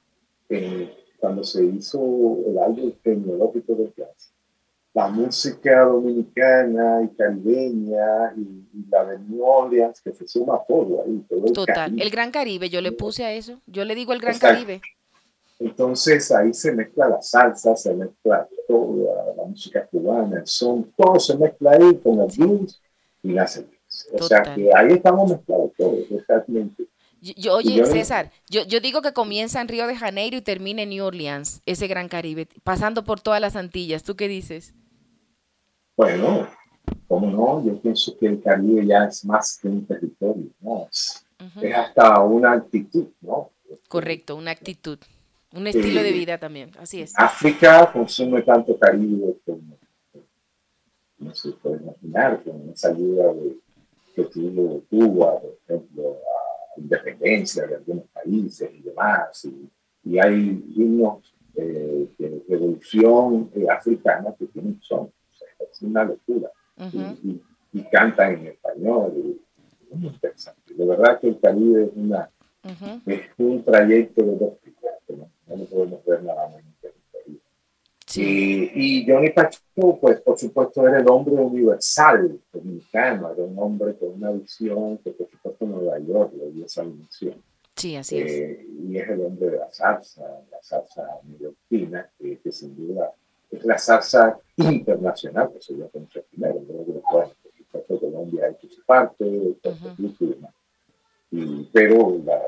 eh, 0.50 0.94
cuando 1.18 1.42
se 1.42 1.64
hizo 1.64 1.98
el 2.46 2.56
álbum 2.56 2.92
tecnológico 3.02 3.74
del 3.74 3.92
jazz, 3.96 4.32
la 4.94 5.08
música 5.08 5.84
dominicana 5.84 7.02
y 7.02 7.16
caribeña 7.16 8.32
y, 8.36 8.64
la 8.88 9.04
de 9.06 9.18
New 9.18 9.44
Orleans, 9.44 10.00
que 10.00 10.12
se 10.12 10.26
suma 10.28 10.60
todo 10.68 11.02
ahí. 11.04 11.24
Todo 11.28 11.46
el 11.46 11.52
Total, 11.52 12.00
el 12.00 12.10
Gran 12.10 12.30
Caribe, 12.30 12.70
yo 12.70 12.80
le 12.80 12.92
puse 12.92 13.24
a 13.24 13.32
eso, 13.32 13.60
yo 13.66 13.84
le 13.84 13.96
digo 13.96 14.12
el 14.12 14.20
Gran 14.20 14.38
Caribe. 14.38 14.80
Entonces 15.58 16.30
ahí 16.30 16.54
se 16.54 16.72
mezcla 16.72 17.08
la 17.08 17.20
salsa, 17.20 17.74
se 17.74 17.92
mezcla 17.94 18.48
toda 18.68 19.34
la 19.36 19.44
música 19.44 19.86
cubana, 19.86 20.38
el 20.38 20.46
son, 20.46 20.92
todo 20.96 21.18
se 21.18 21.36
mezcla 21.36 21.72
ahí 21.72 21.96
con 21.96 22.20
el 22.20 22.28
blues 22.36 22.80
y 23.22 23.32
la 23.32 23.44
blues. 23.44 23.66
O 24.12 24.22
sea 24.22 24.42
que 24.54 24.70
ahí 24.74 24.92
estamos 24.92 25.30
mezclados 25.30 25.72
todos, 25.76 25.98
exactamente. 26.10 26.84
Yo, 27.20 27.56
oye, 27.56 27.84
César, 27.84 28.30
yo, 28.48 28.62
yo 28.64 28.78
digo 28.78 29.02
que 29.02 29.12
comienza 29.12 29.60
en 29.60 29.66
Río 29.66 29.88
de 29.88 29.96
Janeiro 29.96 30.36
y 30.36 30.42
termina 30.42 30.82
en 30.82 30.90
New 30.90 31.04
Orleans, 31.04 31.62
ese 31.66 31.88
Gran 31.88 32.08
Caribe, 32.08 32.46
pasando 32.62 33.02
por 33.02 33.20
todas 33.20 33.40
las 33.40 33.56
Antillas. 33.56 34.04
¿Tú 34.04 34.14
qué 34.14 34.28
dices? 34.28 34.72
Bueno, 35.96 36.48
¿cómo 37.08 37.28
no? 37.28 37.64
Yo 37.66 37.80
pienso 37.80 38.16
que 38.16 38.26
el 38.26 38.40
Caribe 38.40 38.86
ya 38.86 39.06
es 39.06 39.24
más 39.24 39.58
que 39.60 39.66
un 39.66 39.84
territorio, 39.84 40.46
¿no? 40.60 40.86
Es, 40.88 41.26
es 41.60 41.74
hasta 41.74 42.20
una 42.20 42.52
actitud, 42.52 43.08
¿no? 43.20 43.50
Correcto, 43.88 44.36
una 44.36 44.52
actitud. 44.52 44.98
Un 45.54 45.66
estilo 45.66 46.02
de 46.02 46.12
vida 46.12 46.38
también, 46.38 46.70
así 46.78 47.00
es. 47.00 47.12
África 47.16 47.90
consume 47.92 48.42
tanto 48.42 48.78
Caribe 48.78 49.36
como, 49.46 49.78
no 51.18 51.34
se 51.34 51.52
puede 51.52 51.82
imaginar, 51.82 52.42
con 52.42 52.70
esa 52.70 52.88
ayuda 52.90 53.32
de, 53.32 53.56
que 54.14 54.24
tuvo 54.24 54.82
Cuba, 54.90 55.40
por 55.40 55.58
ejemplo, 55.66 56.18
a 56.76 56.80
independencia 56.80 57.66
de 57.66 57.76
algunos 57.76 58.04
países 58.12 58.70
y 58.74 58.82
demás. 58.82 59.44
Y, 59.44 59.70
y 60.04 60.18
hay 60.18 60.64
himnos 60.76 61.34
de 61.54 62.42
revolución 62.48 63.50
eh, 63.54 63.66
africana 63.68 64.34
que 64.38 64.46
tienen 64.46 64.78
son. 64.82 65.10
es 65.60 65.82
una 65.82 66.04
locura. 66.04 66.50
y, 67.72 67.82
cantan 67.90 68.34
en 68.34 68.46
español. 68.48 69.12
Y, 69.16 69.40
muy 69.94 70.08
interesante. 70.08 70.74
De 70.74 70.84
verdad 70.84 71.18
que 71.18 71.28
el 71.28 71.40
Caribe 71.40 71.84
es, 71.84 71.90
una, 71.94 72.30
es 73.06 73.20
un 73.38 73.64
trayecto 73.64 74.22
de 74.22 74.36
dos 74.36 74.60
tipos 74.60 74.90
no 75.56 75.64
podemos 75.64 76.04
ver 76.04 76.22
nada 76.22 76.48
más 76.48 76.62
Sí. 78.06 78.70
Y, 78.74 79.06
Johnny 79.06 79.28
Pacheco, 79.30 79.98
pues 80.00 80.22
por 80.22 80.38
supuesto, 80.38 80.88
era 80.88 80.98
el 80.98 81.08
hombre 81.10 81.34
universal 81.34 82.40
dominicano, 82.50 83.30
era 83.30 83.42
un 83.42 83.58
hombre 83.58 83.96
con 83.96 84.14
una 84.14 84.30
visión 84.30 84.96
que 84.98 85.10
por 85.10 85.28
supuesto 85.28 85.66
Nueva 85.66 85.98
York 85.98 86.32
le 86.38 86.50
dio 86.50 86.64
esa 86.64 86.84
dimensión. 86.84 87.34
Sí, 87.76 87.96
así 87.96 88.18
es. 88.18 88.32
Eh, 88.32 88.66
y 88.88 88.96
es 88.96 89.08
el 89.10 89.20
hombre 89.20 89.50
de 89.50 89.58
la 89.58 89.70
salsa, 89.70 90.22
la 90.50 90.62
salsa 90.62 91.06
neoyorquina, 91.24 92.08
que, 92.18 92.38
que 92.38 92.50
sin 92.50 92.74
duda 92.74 93.12
es 93.50 93.64
la 93.64 93.76
salsa 93.76 94.38
internacional 94.56 95.50
que 95.52 95.60
se 95.60 95.74
dio 95.74 95.88
con 95.90 96.08
el 96.14 96.22
primero, 96.30 96.60
por 97.86 98.00
Colombia 98.00 98.46
ha 98.46 98.48
hecho 98.48 98.68
su 98.68 98.82
parte, 98.84 99.24
Puerto 99.62 99.94
Rico 99.98 100.24
y 100.24 100.26
demás. 100.28 100.54
Y, 101.30 101.64
pero 101.72 102.18
la 102.24 102.40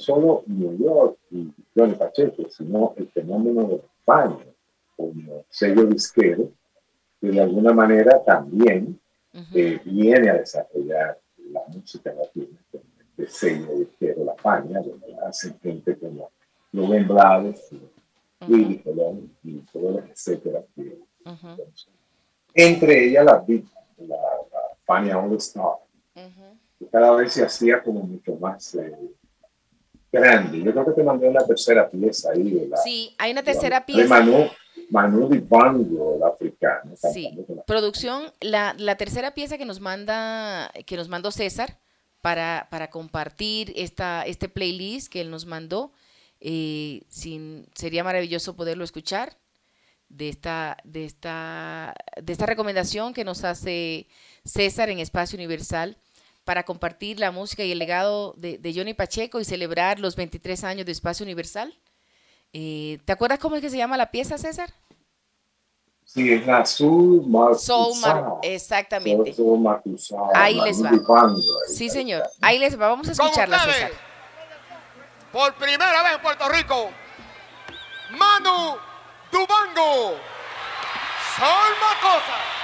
solo 0.00 0.42
New 0.46 0.76
York 0.78 1.18
y 1.30 1.52
Johnny 1.76 1.94
Pacheco, 1.94 2.48
sino 2.48 2.94
el 2.96 3.08
fenómeno 3.08 3.64
de 3.68 3.76
España 3.76 4.44
como 4.96 5.44
sello 5.48 5.84
disquero, 5.86 6.50
que 7.20 7.28
de 7.28 7.40
alguna 7.40 7.72
manera 7.72 8.22
también 8.24 8.98
eh, 9.54 9.80
viene 9.84 10.30
a 10.30 10.34
desarrollar 10.34 11.18
la 11.52 11.62
música 11.68 12.12
latina, 12.12 12.58
el 13.16 13.28
sello 13.28 13.74
disquero 13.78 14.24
La 14.24 14.32
España, 14.32 14.80
donde 14.80 15.16
hacen 15.26 15.58
gente 15.60 15.96
como 15.96 16.30
Rubén 16.72 17.06
Blades, 17.06 17.70
Willy 18.48 18.78
Colón 18.78 19.30
y 19.44 19.58
todos 19.72 20.02
etcétera. 20.08 20.62
Que, 20.74 20.98
entre 22.54 23.06
ellas 23.06 23.24
la, 23.24 23.44
la, 23.98 24.16
la 24.16 24.60
Fania 24.84 25.18
All 25.18 25.36
Star, 25.36 25.76
que 26.14 26.86
cada 26.90 27.12
vez 27.12 27.32
se 27.32 27.44
hacía 27.44 27.82
como 27.82 28.02
mucho 28.02 28.34
más 28.36 28.74
eh, 28.74 28.96
grande. 30.12 30.62
Yo 30.62 30.72
creo 30.72 30.84
que 30.84 30.92
te 30.92 31.02
mandé 31.02 31.28
una 31.28 31.44
tercera 31.44 31.88
pieza 31.88 32.30
ahí. 32.30 32.66
la, 32.68 32.76
sí, 32.78 33.14
hay 33.18 33.32
una 33.32 33.42
tercera 33.42 33.84
pieza. 33.86 34.02
De 34.02 34.08
Manu, 34.08 34.50
Manu 34.90 35.28
Dibango, 35.28 36.16
el 36.16 36.22
africano. 36.22 36.94
Sí, 36.96 37.38
producción, 37.66 38.24
la, 38.40 38.74
la, 38.78 38.96
tercera 38.96 39.34
pieza 39.34 39.58
que 39.58 39.64
nos 39.64 39.80
manda, 39.80 40.70
que 40.86 40.96
nos 40.96 41.08
mandó 41.08 41.30
César 41.30 41.78
para, 42.20 42.68
para 42.70 42.90
compartir 42.90 43.72
esta, 43.76 44.22
este 44.22 44.48
playlist 44.48 45.12
que 45.12 45.20
él 45.20 45.30
nos 45.30 45.46
mandó. 45.46 45.92
Eh, 46.42 47.02
sin, 47.08 47.66
sería 47.74 48.02
maravilloso 48.02 48.56
poderlo 48.56 48.82
escuchar 48.82 49.36
de 50.08 50.28
esta, 50.28 50.78
de, 50.84 51.04
esta, 51.04 51.94
de 52.20 52.32
esta 52.32 52.46
recomendación 52.46 53.12
que 53.12 53.24
nos 53.24 53.44
hace 53.44 54.08
César 54.44 54.88
en 54.88 54.98
Espacio 54.98 55.36
Universal 55.36 55.98
para 56.50 56.64
compartir 56.64 57.20
la 57.20 57.30
música 57.30 57.62
y 57.62 57.70
el 57.70 57.78
legado 57.78 58.34
de, 58.36 58.58
de 58.58 58.74
Johnny 58.74 58.92
Pacheco 58.92 59.38
y 59.38 59.44
celebrar 59.44 60.00
los 60.00 60.16
23 60.16 60.64
años 60.64 60.84
de 60.84 60.90
Espacio 60.90 61.22
Universal. 61.22 61.72
Eh, 62.52 62.98
¿Te 63.04 63.12
acuerdas 63.12 63.38
cómo 63.38 63.54
es 63.54 63.62
que 63.62 63.70
se 63.70 63.76
llama 63.76 63.96
la 63.96 64.10
pieza, 64.10 64.36
César? 64.36 64.68
Sí, 66.04 66.32
es 66.32 66.44
la 66.44 66.66
Soul 66.66 67.24
Soul 67.56 67.94
exactamente. 68.42 69.32
Ahí 70.34 70.60
les 70.60 70.84
va. 70.84 70.90
Sí, 71.68 71.88
señor. 71.88 72.24
Ahí 72.40 72.58
les 72.58 72.74
va. 72.74 72.88
Vamos 72.88 73.08
a 73.08 73.12
escucharla, 73.12 73.60
César. 73.60 73.92
Por 75.30 75.54
primera 75.54 76.02
vez 76.02 76.14
en 76.16 76.20
Puerto 76.20 76.48
Rico, 76.48 76.90
Manu 78.10 78.76
Dubango. 79.30 80.16
Sol 81.36 81.72
Macosa. 81.80 82.59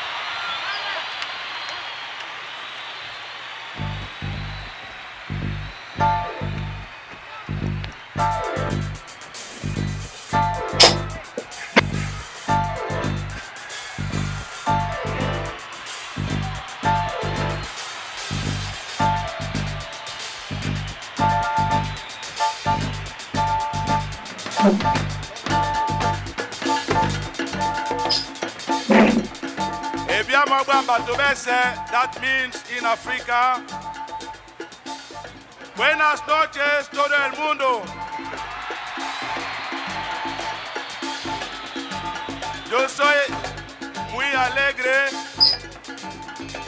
That 30.86 32.16
means 32.20 32.62
in 32.76 32.84
Africa. 32.84 33.60
Buenas 35.76 36.22
noches, 36.26 36.88
todo 36.90 37.14
el 37.26 37.32
mundo. 37.36 37.82
Yo 42.70 42.88
soy 42.88 43.16
muy 44.12 44.26
alegre 44.26 45.10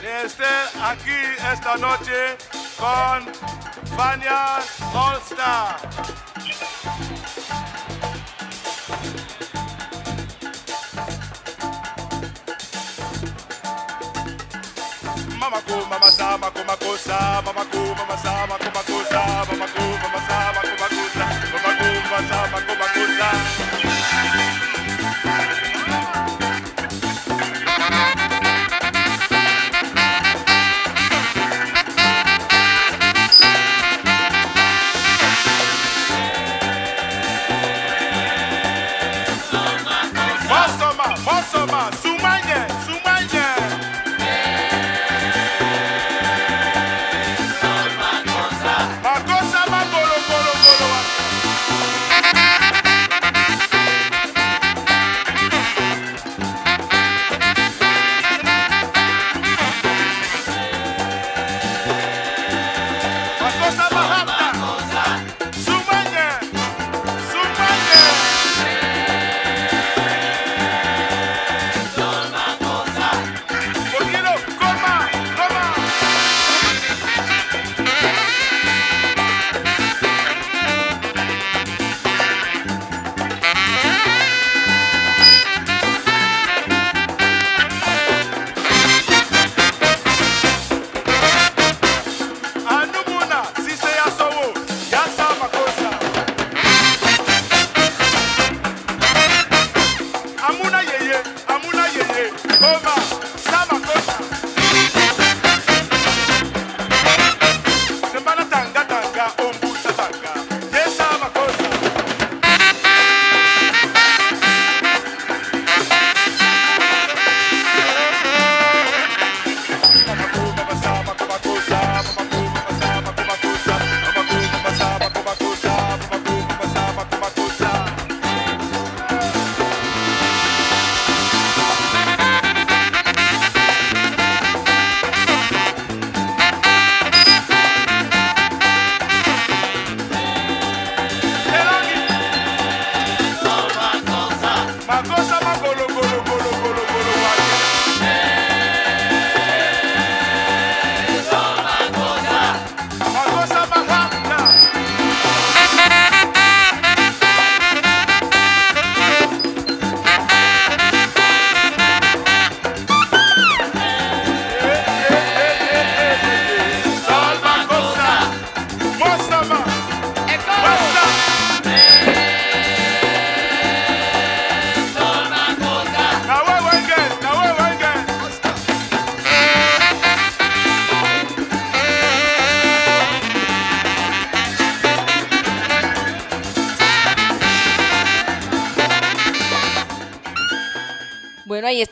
de 0.03 0.27
estar 0.27 0.69
aquí 0.83 1.11
esta 1.53 1.77
noche 1.77 2.37
con 2.77 3.33
Fania 3.97 4.59
All 4.95 5.17
Star. 5.23 6.18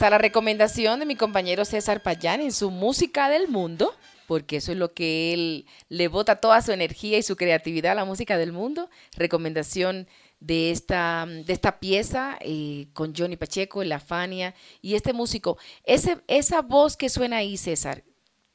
Está 0.07 0.11
la 0.11 0.19
recomendación 0.19 1.01
de 1.01 1.07
mi 1.07 1.17
compañero 1.17 1.65
César 1.65 2.01
Payán 2.01 2.41
en 2.41 2.53
su 2.53 2.71
música 2.71 3.29
del 3.29 3.49
mundo, 3.49 3.93
porque 4.29 4.59
eso 4.59 4.71
es 4.71 4.79
lo 4.79 4.95
que 4.95 5.35
él 5.35 5.67
le 5.89 6.07
bota 6.07 6.37
toda 6.37 6.63
su 6.63 6.71
energía 6.71 7.19
y 7.19 7.25
su 7.25 7.35
creatividad 7.35 7.91
a 7.91 7.97
la 7.97 8.05
música 8.05 8.39
del 8.39 8.53
mundo. 8.53 8.89
Recomendación 9.17 10.07
de 10.39 10.71
esta, 10.71 11.27
de 11.27 11.53
esta 11.53 11.81
pieza 11.81 12.39
eh, 12.41 12.87
con 12.93 13.17
Johnny 13.17 13.37
Pacheco, 13.37 13.83
La 13.83 13.99
Fania 13.99 14.55
y 14.81 14.95
este 14.95 15.13
músico. 15.13 15.59
Ese, 15.83 16.19
esa 16.29 16.63
voz 16.63 16.97
que 16.97 17.09
suena 17.09 17.39
ahí, 17.39 17.57
César, 17.57 18.05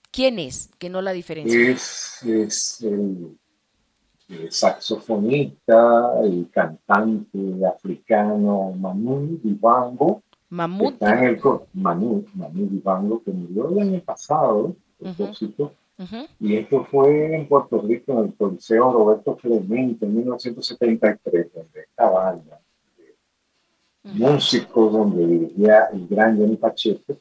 ¿quién 0.09 0.39
es? 0.39 0.69
Que 0.79 0.89
no 0.89 1.01
la 1.01 1.11
diferencia. 1.11 1.69
Es, 1.69 2.23
es 2.23 2.79
el, 2.79 3.37
el, 4.29 4.49
saxofonista, 4.49 6.13
el 6.23 6.49
cantante 6.49 7.39
africano 7.67 8.71
Manu 8.71 9.37
Dibango. 9.43 10.23
Mamut. 10.51 10.93
Está 10.93 11.17
en 11.17 11.23
el, 11.29 11.41
Manu, 11.73 12.25
Manu 12.35 12.67
Dibango, 12.67 13.23
que 13.23 13.31
murió 13.31 13.69
el 13.69 13.79
año 13.79 14.01
pasado. 14.01 14.75
Ujú. 14.99 16.27
Y 16.39 16.55
esto 16.57 16.83
fue 16.91 17.35
en 17.35 17.47
Puerto 17.47 17.81
Rico, 17.81 18.11
en 18.11 18.25
el 18.25 18.35
Coliseo 18.35 18.91
Roberto 18.91 19.37
Clemente, 19.37 20.05
en 20.05 20.15
1973, 20.17 21.53
donde 21.53 21.81
esta 21.81 22.09
banda 22.09 22.59
de 24.03 24.11
músicos, 24.13 24.91
donde 24.91 25.25
dirigía 25.25 25.85
el 25.93 26.07
gran 26.07 26.37
Johnny 26.37 26.57
Pacheco, 26.57 27.15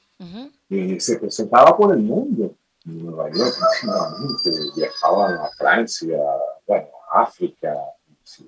eh, 0.69 0.99
se 0.99 1.19
presentaba 1.19 1.77
por 1.77 1.95
el 1.95 2.03
mundo, 2.03 2.55
en 2.85 3.05
Nueva 3.05 3.31
York 3.31 3.55
viajaban 4.75 5.35
a 5.35 5.49
Francia, 5.57 6.19
bueno, 6.67 6.89
a 7.13 7.23
África, 7.23 7.77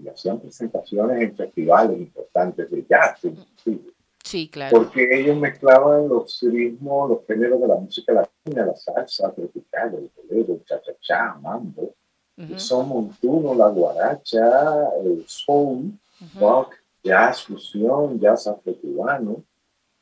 y 0.03 0.09
hacían 0.09 0.41
presentaciones 0.41 1.21
en 1.21 1.37
festivales 1.37 1.99
importantes 1.99 2.71
de 2.71 2.87
jazz, 2.89 3.25
inclusive 3.25 3.93
Sí, 4.25 4.49
claro. 4.49 4.77
porque 4.77 5.09
ellos 5.21 5.37
mezclaban 5.37 6.09
los 6.09 6.41
ritmos, 6.43 7.11
los 7.11 7.27
géneros 7.27 7.61
de 7.61 7.67
la 7.69 7.77
música 7.77 8.13
latina, 8.13 8.67
la 8.67 8.77
salsa 8.77 9.33
tropical, 9.33 9.95
el 9.95 10.11
bolero, 10.17 10.55
el 10.55 10.65
cha-cha-cha, 10.65 11.35
mambo, 11.41 11.95
Ujú, 12.39 12.55
el 12.55 12.61
son 12.61 12.89
montuno, 12.89 13.55
la 13.55 13.69
guaracha, 13.69 14.89
el 15.05 15.25
soul, 15.27 15.93
ujú. 16.21 16.41
rock, 16.41 16.75
jazz 17.05 17.43
fusión, 17.43 18.19
jazz 18.19 18.47
afro-cubano. 18.47 19.45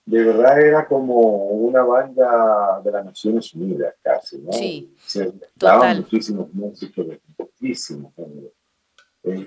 De 0.06 0.22
verdad 0.22 0.60
era 0.60 0.86
como 0.86 1.18
una 1.48 1.82
banda 1.82 2.80
de 2.84 2.90
las 2.92 3.04
Naciones 3.04 3.52
Unidas 3.54 3.94
casi, 4.02 4.38
¿no? 4.38 4.52
Sí, 4.52 4.94
Se 5.06 5.32
mezclaban 5.32 5.98
muchísimos 5.98 6.52
músicos 6.52 7.06
de 7.08 7.20
muchísimos 7.38 8.12
géneros. 8.14 8.52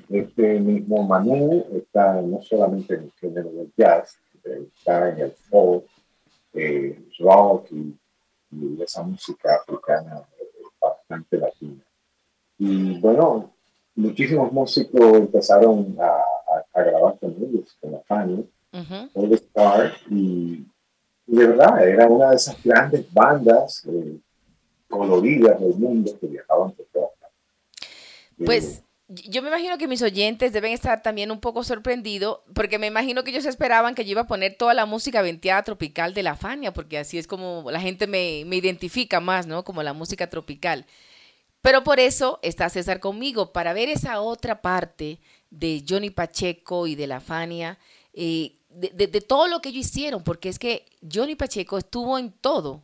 Este 0.09 0.59
mismo 0.59 1.03
Manu 1.03 1.65
está 1.73 2.21
no 2.21 2.41
solamente 2.41 2.93
en 2.95 3.03
el 3.03 3.11
género 3.13 3.49
del 3.51 3.71
jazz, 3.75 4.17
eh, 4.45 4.67
está 4.75 5.09
en 5.09 5.19
el 5.19 5.31
folk, 5.49 5.85
eh, 6.53 7.03
rock 7.19 7.67
y, 7.71 7.95
y 8.51 8.81
esa 8.81 9.03
música 9.03 9.55
africana 9.55 10.23
eh, 10.39 10.45
bastante 10.79 11.37
latina. 11.37 11.83
Y 12.57 12.99
bueno, 12.99 13.51
muchísimos 13.95 14.51
músicos 14.51 15.01
empezaron 15.15 15.95
a, 15.99 16.05
a- 16.07 16.65
a 16.79 16.83
grabar 16.83 17.17
con 17.19 17.31
ellos, 17.31 17.75
con 17.81 17.91
la 17.91 17.99
Fanny, 18.01 18.47
Ujú. 18.73 19.09
All 19.13 19.33
Star, 19.33 19.93
y, 20.09 20.65
y 21.27 21.35
de 21.35 21.47
verdad 21.47 21.87
era 21.87 22.07
una 22.07 22.29
de 22.31 22.35
esas 22.35 22.61
grandes 22.63 23.11
bandas 23.13 23.85
eh, 23.87 24.17
coloridas 24.89 25.59
del 25.59 25.75
mundo 25.75 26.11
que 26.19 26.27
viajaban 26.27 26.71
por 26.71 26.85
todas 26.87 27.09
partes. 27.19 27.89
Pues 28.45 28.83
yo 29.15 29.41
me 29.41 29.49
imagino 29.49 29.77
que 29.77 29.87
mis 29.87 30.01
oyentes 30.01 30.53
deben 30.53 30.71
estar 30.71 31.01
también 31.01 31.31
un 31.31 31.39
poco 31.39 31.63
sorprendidos, 31.63 32.39
porque 32.53 32.79
me 32.79 32.87
imagino 32.87 33.23
que 33.23 33.31
ellos 33.31 33.45
esperaban 33.45 33.95
que 33.95 34.05
yo 34.05 34.11
iba 34.11 34.21
a 34.21 34.27
poner 34.27 34.55
toda 34.57 34.73
la 34.73 34.85
música 34.85 35.21
venteada 35.21 35.63
tropical 35.63 36.13
de 36.13 36.23
la 36.23 36.35
Fania, 36.35 36.73
porque 36.73 36.97
así 36.97 37.17
es 37.17 37.27
como 37.27 37.69
la 37.71 37.79
gente 37.81 38.07
me, 38.07 38.43
me 38.45 38.55
identifica 38.57 39.19
más, 39.19 39.47
¿no? 39.47 39.63
Como 39.63 39.83
la 39.83 39.93
música 39.93 40.29
tropical. 40.29 40.85
Pero 41.61 41.83
por 41.83 41.99
eso 41.99 42.39
está 42.41 42.69
César 42.69 42.99
conmigo, 42.99 43.53
para 43.53 43.73
ver 43.73 43.89
esa 43.89 44.21
otra 44.21 44.61
parte 44.61 45.19
de 45.49 45.83
Johnny 45.87 46.09
Pacheco 46.09 46.87
y 46.87 46.95
de 46.95 47.07
la 47.07 47.21
Fania, 47.21 47.79
eh, 48.13 48.57
de, 48.69 48.89
de- 48.89 49.07
de 49.07 49.21
todo 49.21 49.47
lo 49.47 49.61
que 49.61 49.69
ellos 49.69 49.85
hicieron, 49.87 50.23
porque 50.23 50.49
es 50.49 50.59
que 50.59 50.85
Johnny 51.11 51.35
Pacheco 51.35 51.77
estuvo 51.77 52.17
en 52.17 52.31
todo, 52.31 52.83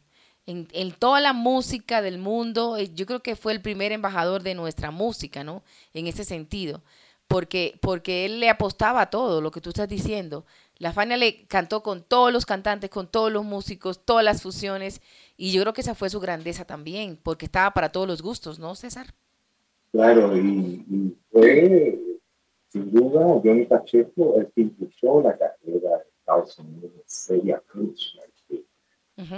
en, 0.50 0.92
toda 0.92 1.22
la 1.22 1.34
música 1.34 2.02
del 2.02 2.18
mundo. 2.18 2.78
eh, 2.78 2.92
Yo 2.94 3.06
creo 3.06 3.22
que 3.22 3.36
fue 3.36 3.54
el 3.54 3.62
primer 3.62 3.92
embajador 3.92 4.44
de 4.44 4.56
nuestra 4.56 4.92
música, 4.92 5.44
¿no? 5.44 5.64
En 5.94 6.08
ese 6.08 6.24
sentido, 6.24 6.82
porque, 7.28 7.78
porque 7.82 8.26
él 8.26 8.40
le 8.40 8.50
apostaba 8.50 9.02
a 9.02 9.10
todo 9.10 9.42
lo 9.42 9.52
que 9.52 9.62
tú 9.62 9.70
estás 9.70 9.88
diciendo. 9.88 10.46
La 10.78 10.94
Fania 10.94 11.18
le 11.18 11.46
cantó 11.46 11.84
con 11.84 12.04
todos 12.04 12.32
los 12.32 12.46
cantantes, 12.46 12.90
con 12.90 13.08
todos 13.08 13.32
los 13.32 13.44
músicos, 13.44 14.04
todas 14.06 14.24
las 14.24 14.42
fusiones, 14.42 15.02
y 15.38 15.52
yo 15.52 15.62
creo 15.62 15.74
que 15.74 15.82
esa 15.82 15.94
fue 15.94 16.10
su 16.10 16.20
grandeza 16.20 16.66
también, 16.66 17.20
porque 17.22 17.46
estaba 17.46 17.72
para 17.72 17.90
todos 17.90 18.08
los 18.08 18.22
gustos, 18.22 18.60
¿no, 18.60 18.76
César? 18.76 19.08
Claro, 19.92 20.38
y, 20.38 21.18
fue 21.32 22.00
sin 22.70 22.92
duda 22.92 23.26
Johnny 23.44 23.66
Pacheco 23.66 24.36
el 24.40 24.48
que 24.52 24.62
impulsó 24.62 25.22
la 25.22 25.38
carrera 25.38 25.98
de 25.98 26.04
Estados 26.20 26.58
Unidos 26.60 26.92
Celia 27.06 27.62
Cruz. 27.68 28.18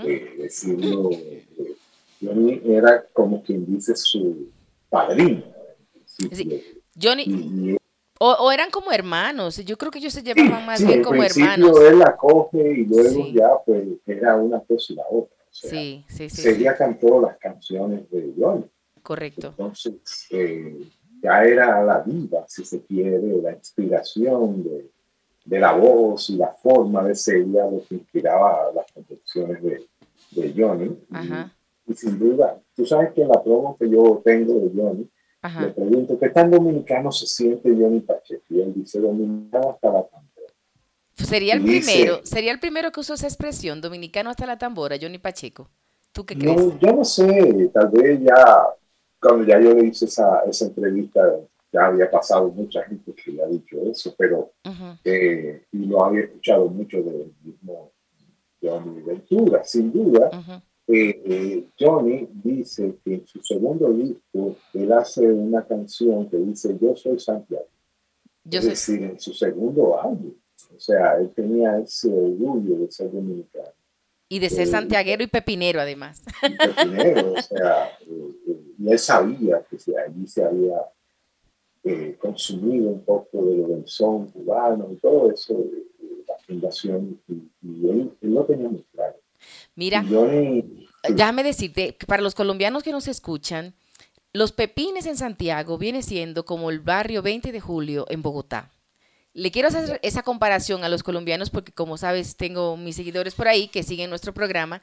Eh, 0.06 0.36
decirlo, 0.38 1.10
eh, 1.12 1.46
Johnny 2.22 2.62
era 2.66 3.04
como 3.14 3.42
quien 3.44 3.66
dice 3.66 3.96
su 3.96 4.50
padrino. 4.90 5.44
principio. 6.18 6.60
Johnny, 7.02 7.24
Y- 7.24 7.78
o, 8.20 8.32
o 8.34 8.52
eran 8.52 8.70
como 8.70 8.92
hermanos, 8.92 9.58
yo 9.66 9.78
creo 9.78 9.90
que 9.92 9.98
ellos 9.98 10.14
se 10.14 10.22
llevaban 10.22 10.64
más 10.66 10.80
sí, 10.80 10.86
bien 10.86 11.02
como 11.02 11.24
hermanos. 11.24 11.80
él 11.82 11.98
la 12.00 12.16
coge 12.16 12.74
y 12.74 12.86
luego 12.86 13.10
Sí. 13.26 13.34
ya 13.34 13.50
pues 13.66 13.88
era 14.06 14.36
una 14.36 14.60
cosa 14.60 14.94
y 14.94 14.96
la 14.96 15.04
otra. 15.10 15.36
O 15.44 15.54
sea, 15.54 15.70
Sí, 15.72 16.06
sí, 16.08 16.30
sí, 16.30 16.42
sí, 16.54 16.64
las 16.64 17.38
canciones 17.40 18.10
de 18.12 18.32
Johnny. 18.38 18.66
correcto. 19.02 19.48
Entonces, 19.48 20.28
eh, 20.30 20.88
ya 21.24 21.44
era 21.44 21.84
la 21.84 22.00
vida, 22.02 22.46
si 22.48 22.64
se 22.64 22.82
quiere, 22.84 23.20
la 23.42 23.54
inspiración 23.54 24.64
de, 24.64 24.90
de 25.44 25.60
la 25.60 25.74
voz 25.74 26.30
y 26.30 26.38
la 26.38 26.54
forma 26.54 27.04
de 27.04 27.16
Celia 27.16 27.66
lo 27.66 27.84
que 27.88 27.96
inspiraba 27.96 28.72
las 28.76 28.92
composiciones 28.92 29.62
de, 29.64 29.88
de 30.32 30.54
Johnny. 30.56 30.86
Y- 30.86 31.16
Ajá, 31.16 31.52
Y, 31.88 31.94
sin 31.96 32.18
duda, 32.20 32.60
tú 32.76 32.86
sabes 32.86 33.12
que 33.14 33.22
en 33.24 33.30
la 33.30 33.44
promo 33.44 33.76
que 33.78 33.90
yo 33.90 34.22
tengo 34.24 34.54
de 34.60 34.70
Johnny, 34.76 35.04
le 35.04 35.10
ajá. 35.42 35.74
pregunto, 35.74 36.18
¿qué 36.20 36.30
tan 36.30 36.52
dominicano 36.52 37.12
se 37.12 37.26
siente 37.26 37.70
Johnny 37.70 38.00
Pacheco? 38.02 38.44
Y 38.50 38.62
él 38.62 38.74
dice, 38.76 39.00
dominicano 39.00 39.72
hasta 39.72 39.88
la 39.92 40.04
tambora. 40.04 40.28
Sería 41.16 41.56
el 41.56 41.62
y 41.62 41.66
dice- 41.74 41.92
primero, 41.92 42.20
sería 42.24 42.52
el 42.52 42.60
primero 42.60 42.92
que 42.92 43.00
usó 43.00 43.16
esa 43.16 43.28
expresión, 43.28 43.82
dominicano 43.82 44.30
hasta 44.30 44.46
la 44.46 44.58
tambora, 44.58 44.98
Johnny 45.02 45.18
Pacheco. 45.18 45.70
¿Tú 46.14 46.26
qué 46.26 46.36
crees? 46.38 46.56
No, 46.58 46.80
yo 46.80 46.94
no 46.94 47.04
sé, 47.04 47.70
tal 47.74 47.90
vez 47.90 48.20
ya, 48.22 48.68
cuando 49.22 49.44
ya 49.46 49.60
yo 49.60 49.74
le 49.74 49.88
hice 49.88 50.06
esa, 50.06 50.42
esa 50.42 50.66
entrevista, 50.66 51.22
ya 51.72 51.86
había 51.88 52.10
pasado 52.12 52.50
mucha 52.50 52.84
gente 52.84 53.14
que 53.14 53.32
le 53.32 53.44
ha 53.44 53.48
dicho 53.48 53.78
eso, 53.90 54.14
pero 54.18 54.52
Ujú, 54.66 54.98
eh, 55.06 55.64
y 55.72 55.86
lo 55.86 56.04
había 56.04 56.22
escuchado 56.26 56.68
mucho 56.68 57.02
del 57.02 57.34
mismo 57.44 57.92
Johnny 58.62 59.02
Ventura. 59.02 59.64
Sin 59.64 59.92
duda, 59.92 60.30
ujú. 60.34 60.52
eh, 60.88 61.22
eh, 61.26 61.66
Johnny 61.80 62.28
dice 62.44 62.96
que 63.04 63.16
en 63.16 63.28
su 63.28 63.42
segundo 63.42 63.92
disco 63.94 64.56
él 64.74 64.92
hace 64.92 65.26
una 65.26 65.66
canción 65.66 66.30
que 66.30 66.38
dice 66.38 66.78
Yo 66.80 66.96
soy 66.96 67.20
Santiago. 67.20 67.68
Yo 68.44 68.60
es 68.60 68.66
decir, 68.66 69.04
en 69.04 69.20
su 69.20 69.34
segundo 69.34 70.00
álbum. 70.02 70.34
O 70.76 70.80
sea, 70.80 71.16
él 71.18 71.32
tenía 71.36 71.78
ese 71.80 72.08
orgullo 72.12 72.78
de 72.78 72.92
ser 72.92 73.12
dominicano. 73.12 73.72
y 74.30 74.40
de 74.40 74.50
ser 74.50 74.62
eh, 74.68 74.72
santiaguero 74.72 75.24
y 75.24 75.28
pepinero 75.28 75.82
además. 75.82 76.24
y 76.44 76.56
pepinero, 76.58 77.34
o 77.34 77.42
sea, 77.42 77.88
eh, 78.02 78.32
eh, 78.48 78.62
y 78.80 78.92
él 78.92 78.98
sabía 79.00 79.62
que 79.70 79.78
allí 79.98 80.26
se 80.28 80.44
había 80.44 80.78
eh, 81.84 82.16
consumido 82.20 82.90
un 82.90 83.04
poco 83.04 83.44
de 83.44 83.58
lo 83.58 83.68
del 83.70 83.88
son 83.88 84.28
cubano 84.30 84.90
y 84.92 84.98
todo 84.98 85.32
eso, 85.32 85.54
eh, 85.54 86.24
la 86.28 86.36
fundación, 86.46 87.20
y, 87.28 87.34
y 87.62 87.90
él, 87.90 88.12
él 88.22 88.34
lo 88.34 88.46
tenía 88.46 88.70
muy 88.70 88.84
claro. 88.94 89.16
Mira, 89.76 90.06
Johnny, 90.08 90.88
déjame 91.10 91.44
decirte, 91.44 91.96
que 91.96 92.06
para 92.06 92.22
los 92.22 92.36
colombianos 92.36 92.84
que 92.84 92.92
nos 92.92 93.08
escuchan, 93.08 93.74
Los 94.34 94.52
Pepines 94.52 95.08
en 95.08 95.18
Santiago 95.18 95.78
viene 95.80 96.04
siendo 96.04 96.46
como 96.46 96.70
el 96.70 96.80
barrio 96.80 97.24
20 97.24 97.52
de 97.52 97.60
julio 97.60 98.06
en 98.10 98.22
Bogotá. 98.22 98.72
Le 99.34 99.50
quiero 99.50 99.70
hacer 99.70 100.00
esa 100.04 100.24
comparación 100.24 100.84
a 100.84 100.90
los 100.90 101.04
colombianos 101.04 101.50
porque 101.50 101.72
como 101.72 101.98
sabes 101.98 102.36
tengo 102.36 102.76
mis 102.78 102.98
seguidores 102.98 103.34
por 103.34 103.48
ahí 103.48 103.70
que 103.70 103.82
siguen 103.82 104.10
nuestro 104.10 104.34
programa 104.34 104.82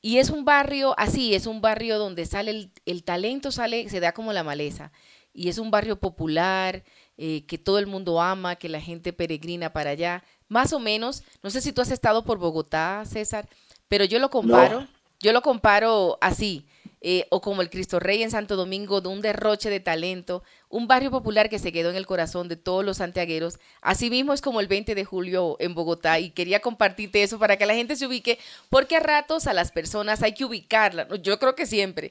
y 0.00 0.18
es 0.18 0.30
un 0.30 0.44
barrio 0.44 0.94
así, 0.96 1.34
es 1.34 1.46
un 1.46 1.60
barrio 1.60 1.98
donde 1.98 2.24
sale 2.24 2.52
el, 2.52 2.70
el 2.86 3.02
talento, 3.02 3.50
sale, 3.50 3.88
se 3.88 3.98
da 3.98 4.12
como 4.12 4.32
la 4.32 4.44
maleza 4.44 4.92
y 5.38 5.48
es 5.48 5.58
un 5.58 5.70
barrio 5.70 6.00
popular 6.00 6.82
eh, 7.16 7.44
que 7.46 7.58
todo 7.58 7.78
el 7.78 7.86
mundo 7.86 8.20
ama, 8.20 8.56
que 8.56 8.68
la 8.68 8.80
gente 8.80 9.12
peregrina 9.12 9.72
para 9.72 9.90
allá, 9.90 10.24
más 10.48 10.72
o 10.72 10.80
menos, 10.80 11.22
no 11.44 11.50
sé 11.50 11.60
si 11.60 11.72
tú 11.72 11.80
has 11.80 11.92
estado 11.92 12.24
por 12.24 12.38
Bogotá, 12.38 13.04
César, 13.06 13.48
pero 13.86 14.04
yo 14.04 14.18
lo 14.18 14.30
comparo, 14.30 14.88
yo 15.20 15.32
lo 15.32 15.40
comparo 15.40 16.18
así, 16.20 16.66
eh, 17.00 17.26
o 17.30 17.40
como 17.40 17.62
el 17.62 17.70
Cristo 17.70 18.00
Rey 18.00 18.24
en 18.24 18.32
Santo 18.32 18.56
Domingo, 18.56 19.00
de 19.00 19.10
un 19.10 19.20
derroche 19.20 19.70
de 19.70 19.78
talento, 19.78 20.42
un 20.68 20.88
barrio 20.88 21.12
popular 21.12 21.48
que 21.48 21.60
se 21.60 21.70
quedó 21.70 21.90
en 21.90 21.96
el 21.96 22.06
corazón 22.06 22.48
de 22.48 22.56
todos 22.56 22.84
los 22.84 22.96
santiagueros. 22.96 23.60
Asimismo 23.80 24.32
es 24.32 24.40
como 24.40 24.58
el 24.58 24.66
20 24.66 24.96
de 24.96 25.04
julio 25.04 25.56
en 25.60 25.74
Bogotá 25.74 26.18
y 26.18 26.30
quería 26.30 26.58
compartirte 26.58 27.22
eso 27.22 27.38
para 27.38 27.56
que 27.56 27.66
la 27.66 27.74
gente 27.74 27.94
se 27.94 28.08
ubique, 28.08 28.40
porque 28.70 28.96
a 28.96 29.00
ratos 29.00 29.46
a 29.46 29.52
las 29.52 29.70
personas 29.70 30.24
hay 30.24 30.34
que 30.34 30.44
ubicarla, 30.44 31.06
yo 31.22 31.38
creo 31.38 31.54
que 31.54 31.66
siempre, 31.66 32.10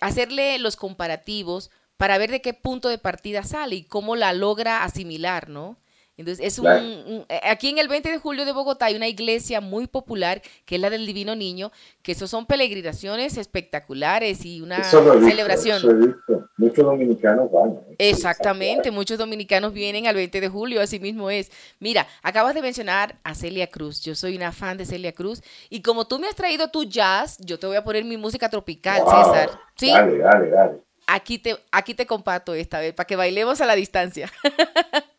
hacerle 0.00 0.58
los 0.58 0.76
comparativos 0.76 1.70
para 1.96 2.18
ver 2.18 2.30
de 2.30 2.40
qué 2.40 2.54
punto 2.54 2.88
de 2.88 2.98
partida 2.98 3.42
sale 3.42 3.76
y 3.76 3.84
cómo 3.84 4.16
la 4.16 4.32
logra 4.32 4.84
asimilar, 4.84 5.48
¿no? 5.48 5.76
Entonces, 6.18 6.44
es 6.44 6.58
un, 6.58 6.66
eh, 6.68 7.40
aquí 7.42 7.70
en 7.70 7.78
el 7.78 7.88
20 7.88 8.10
de 8.10 8.18
julio 8.18 8.44
de 8.44 8.52
Bogotá 8.52 8.86
hay 8.86 8.96
una 8.96 9.08
iglesia 9.08 9.62
muy 9.62 9.86
popular, 9.86 10.42
que 10.66 10.74
es 10.74 10.80
la 10.80 10.90
del 10.90 11.06
Divino 11.06 11.34
Niño, 11.34 11.72
que 12.02 12.12
eso 12.12 12.28
son 12.28 12.44
peregrinaciones 12.44 13.38
espectaculares 13.38 14.44
y 14.44 14.60
una 14.60 14.84
celebración. 14.84 16.18
Muchos 16.58 16.84
dominicanos 16.84 17.50
van. 17.50 17.70
¿eh? 17.70 18.10
Exactamente, 18.10 18.90
muchos 18.90 19.16
dominicanos 19.16 19.72
vienen 19.72 20.06
al 20.06 20.14
20 20.14 20.40
de 20.42 20.48
julio, 20.48 20.82
así 20.82 21.00
mismo 21.00 21.30
es. 21.30 21.50
Mira, 21.80 22.06
acabas 22.22 22.54
de 22.54 22.60
mencionar 22.60 23.16
a 23.24 23.34
Celia 23.34 23.68
Cruz, 23.68 24.02
yo 24.02 24.14
soy 24.14 24.36
una 24.36 24.52
fan 24.52 24.76
de 24.76 24.84
Celia 24.84 25.12
Cruz, 25.12 25.42
y 25.70 25.80
como 25.80 26.06
tú 26.06 26.18
me 26.18 26.28
has 26.28 26.36
traído 26.36 26.70
tu 26.70 26.84
jazz, 26.84 27.38
yo 27.40 27.58
te 27.58 27.66
voy 27.66 27.76
a 27.76 27.84
poner 27.84 28.04
mi 28.04 28.18
música 28.18 28.50
tropical, 28.50 29.00
César. 29.00 29.50
¿Sí? 29.76 29.90
Dale, 29.90 30.18
dale, 30.18 30.50
dale. 30.50 30.91
Aquí 31.06 31.38
te, 31.38 31.56
aquí 31.70 31.94
te 31.94 32.06
comparto 32.06 32.54
esta 32.54 32.80
vez, 32.80 32.94
para 32.94 33.06
que 33.06 33.16
bailemos 33.16 33.60
a 33.60 33.66
la 33.66 33.74
distancia. 33.74 34.32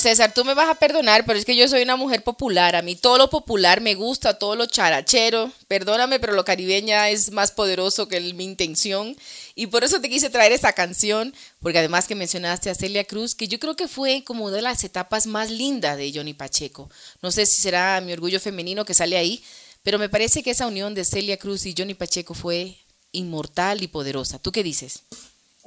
César, 0.00 0.34
tú 0.34 0.44
me 0.44 0.54
vas 0.54 0.68
a 0.68 0.74
perdonar, 0.74 1.24
pero 1.24 1.38
es 1.38 1.44
que 1.44 1.54
yo 1.54 1.68
soy 1.68 1.82
una 1.82 1.96
mujer 1.96 2.24
popular. 2.24 2.74
A 2.74 2.82
mí 2.82 2.96
todo 2.96 3.18
lo 3.18 3.30
popular 3.30 3.80
me 3.80 3.94
gusta, 3.94 4.38
todo 4.38 4.56
lo 4.56 4.66
charachero. 4.66 5.52
Perdóname, 5.68 6.18
pero 6.18 6.32
lo 6.32 6.44
caribeña 6.44 7.08
es 7.10 7.30
más 7.30 7.52
poderoso 7.52 8.08
que 8.08 8.20
mi 8.34 8.44
intención. 8.44 9.16
Y 9.54 9.68
por 9.68 9.84
eso 9.84 10.00
te 10.00 10.08
quise 10.08 10.30
traer 10.30 10.52
esta 10.52 10.72
canción, 10.72 11.34
porque 11.60 11.78
además 11.78 12.08
que 12.08 12.14
mencionaste 12.14 12.70
a 12.70 12.74
Celia 12.74 13.04
Cruz, 13.04 13.34
que 13.34 13.46
yo 13.46 13.58
creo 13.58 13.76
que 13.76 13.86
fue 13.88 14.24
como 14.24 14.46
una 14.46 14.56
de 14.56 14.62
las 14.62 14.82
etapas 14.82 15.26
más 15.26 15.50
lindas 15.50 15.96
de 15.96 16.12
Johnny 16.12 16.34
Pacheco. 16.34 16.90
No 17.22 17.30
sé 17.30 17.46
si 17.46 17.60
será 17.60 18.00
mi 18.00 18.12
orgullo 18.12 18.40
femenino 18.40 18.84
que 18.84 18.94
sale 18.94 19.16
ahí, 19.16 19.42
pero 19.82 19.98
me 19.98 20.08
parece 20.08 20.42
que 20.42 20.50
esa 20.50 20.66
unión 20.66 20.94
de 20.94 21.04
Celia 21.04 21.36
Cruz 21.36 21.66
y 21.66 21.74
Johnny 21.76 21.94
Pacheco 21.94 22.34
fue 22.34 22.76
inmortal 23.12 23.82
y 23.82 23.88
poderosa. 23.88 24.38
¿Tú 24.38 24.52
qué 24.52 24.62
dices? 24.62 25.02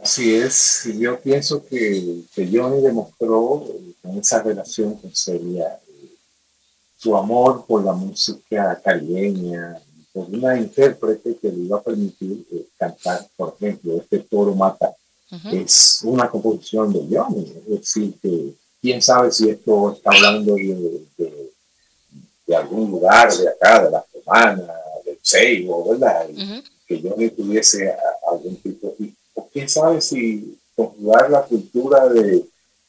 Así 0.02 0.36
es, 0.36 0.90
yo 1.00 1.20
pienso 1.20 1.64
que, 1.66 2.24
que 2.34 2.50
Johnny 2.52 2.82
demostró 2.82 3.66
con 4.02 4.18
esa 4.18 4.42
relación 4.42 4.96
con 4.96 5.16
Celia 5.16 5.80
su 6.98 7.16
amor 7.18 7.66
por 7.68 7.84
la 7.84 7.92
música 7.94 8.80
caribeña, 8.84 9.78
por 10.14 10.30
una 10.30 10.58
intérprete 10.58 11.38
que 11.38 11.50
le 11.50 11.66
iba 11.66 11.78
a 11.78 11.82
permitir 11.82 12.46
eh, 12.52 12.66
cantar, 12.78 13.28
por 13.36 13.56
ejemplo, 13.60 13.98
este 13.98 14.20
Toro 14.20 14.56
Mata, 14.56 14.96
es 15.52 16.02
una 16.04 16.30
composición 16.30 16.94
de 16.94 17.08
Johnny, 17.10 17.52
es 17.68 17.80
decir, 17.80 18.14
que 18.22 18.54
quién 18.80 19.02
sabe 19.02 19.32
si 19.32 19.50
esto 19.50 19.94
está 19.94 20.12
hablando 20.12 20.54
de, 20.56 21.02
de, 22.46 22.56
algún 22.56 22.92
lugar 22.92 23.36
de 23.36 23.50
acá, 23.50 23.84
de 23.84 23.90
la 23.90 24.06
Romana, 24.14 24.74
del 25.04 25.18
Seibo, 25.24 25.90
¿verdad? 25.90 26.28
Que 26.88 27.02
Johnny 27.02 27.32
tuviese 27.32 27.86
de 27.86 27.96
o 28.22 28.23
quién 29.54 29.70
sabe 29.70 30.02
si 30.02 30.58
conjugar 30.76 31.30
la 31.30 31.44
cultura 31.44 32.10
de, 32.10 32.44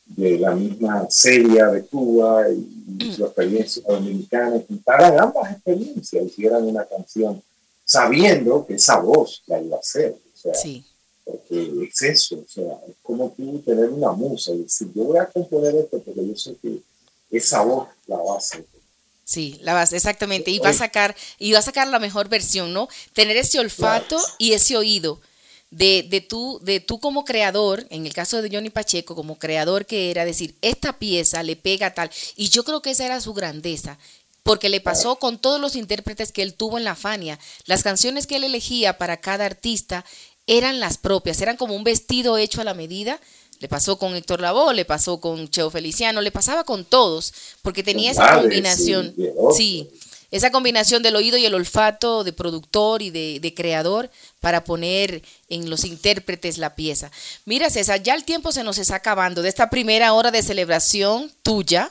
de 0.07 0.39
la 0.39 0.53
misma 0.53 1.07
serie 1.11 1.65
de 1.65 1.85
Cuba 1.87 2.49
y, 2.51 3.05
mm. 3.05 3.13
su 3.15 3.25
experiencia 3.25 3.83
dominicana, 3.87 4.63
juntaran 4.67 5.21
ambas 5.21 5.53
experiencias, 5.53 6.25
hicieran 6.25 6.65
una 6.65 6.85
canción 6.85 7.43
sabiendo 7.85 8.65
que 8.67 8.75
esa 8.75 8.99
voz 8.99 9.43
la 9.47 9.61
iba 9.61 9.77
a 9.77 9.81
hacer. 9.81 10.17
O 10.35 10.39
sea, 10.39 10.55
sí. 10.55 10.85
Porque 11.25 11.89
es 11.89 12.03
eso, 12.03 12.37
o 12.37 12.45
sea, 12.47 12.81
es 12.87 12.97
como 13.03 13.31
tú 13.31 13.59
tener 13.65 13.89
una 13.89 14.13
musa 14.13 14.53
y 14.53 14.63
decir, 14.65 14.89
yo 14.95 15.05
voy 15.05 15.19
a 15.19 15.27
componer 15.27 15.75
esto 15.75 15.99
porque 16.01 16.27
yo 16.27 16.37
sé 16.37 16.55
que 16.61 16.81
esa 17.31 17.63
voz 17.63 17.89
la 18.07 18.17
va 18.19 18.35
a 18.35 18.39
hacer. 18.39 18.67
Sí, 19.25 19.59
la 19.63 19.73
vas, 19.73 19.95
exactamente, 19.95 20.51
y 20.51 20.59
va 20.59 20.69
a 20.69 20.75
sacar, 20.75 21.17
y 21.39 21.53
va 21.53 21.61
a 21.61 21.63
sacar 21.63 21.89
la 21.89 21.99
mejor 21.99 22.29
versión, 22.29 22.75
¿no? 22.75 22.89
Tener 23.15 23.39
ese 23.39 23.59
olfato 23.59 24.19
y 24.37 24.53
ese 24.53 24.77
oído 24.77 25.19
de, 25.77 26.07
de, 26.09 26.21
tú, 26.21 26.61
de 26.63 26.79
tú 26.79 27.01
como 27.01 27.25
creador, 27.25 27.87
en 27.91 28.07
el 28.07 28.13
caso 28.13 28.41
de 28.41 28.51
Johnny 28.51 28.71
Pacheco, 28.71 29.17
como 29.17 29.39
creador 29.39 29.87
que 29.87 30.11
era, 30.11 30.25
decir, 30.25 30.55
esta 30.63 30.99
pieza 30.99 31.43
le 31.43 31.57
pega 31.57 31.95
tal. 31.95 32.11
Y 32.37 32.49
yo 32.49 32.65
creo 32.65 32.81
que 32.81 32.93
esa 32.93 33.07
era 33.07 33.21
su 33.21 33.35
grandeza, 33.35 33.99
porque 34.45 34.69
le 34.69 34.81
pasó 34.81 35.17
con 35.17 35.39
todos 35.39 35.61
los 35.61 35.75
intérpretes 35.75 36.31
que 36.31 36.43
él 36.43 36.55
tuvo 36.55 36.79
en 36.79 36.85
la 36.85 36.95
Fania. 36.95 37.41
Las 37.67 37.83
canciones 37.83 38.27
que 38.27 38.37
él 38.37 38.45
elegía 38.45 38.99
para 38.99 39.17
cada 39.17 39.47
artista 39.47 40.05
eran 40.47 40.79
las 40.79 40.97
propias, 40.97 41.41
eran 41.41 41.57
como 41.57 41.75
un 41.75 41.83
vestido 41.83 42.39
hecho 42.39 42.61
a 42.61 42.65
la 42.65 42.75
medida. 42.75 43.21
Le 43.59 43.69
pasó 43.69 43.99
con 43.99 44.15
Héctor 44.15 44.41
Lavoe, 44.41 44.75
le 44.75 44.85
pasó 44.85 45.21
con 45.21 45.49
Cheo 45.49 45.71
Feliciano, 45.71 46.21
le 46.21 46.31
pasaba 46.31 46.65
con 46.65 46.85
todos, 46.85 47.33
porque 47.63 47.83
tenía 47.83 48.11
esa 48.11 48.41
combinación. 48.41 49.15
Sí, 49.57 49.91
esa 50.35 50.51
combinación 50.51 51.01
del 51.01 51.15
oído 51.15 51.37
y 51.39 51.47
el 51.47 51.55
olfato 51.55 52.25
de 52.25 52.33
productor 52.33 53.03
y 53.03 53.11
de, 53.11 53.55
creador 53.55 54.11
para 54.41 54.65
poner 54.65 55.23
en 55.49 55.71
los 55.71 55.85
intérpretes 55.85 56.59
la 56.59 56.75
pieza. 56.75 57.13
Mira, 57.45 57.71
César, 57.71 58.03
ya 58.03 58.17
el 58.17 58.25
tiempo 58.25 58.51
se 58.51 58.65
nos 58.65 58.79
está 58.79 58.97
acabando 58.97 59.43
de 59.43 59.49
esta 59.49 59.71
primera 59.71 60.13
hora 60.13 60.33
de 60.33 60.43
celebración 60.43 61.31
tuya. 61.45 61.89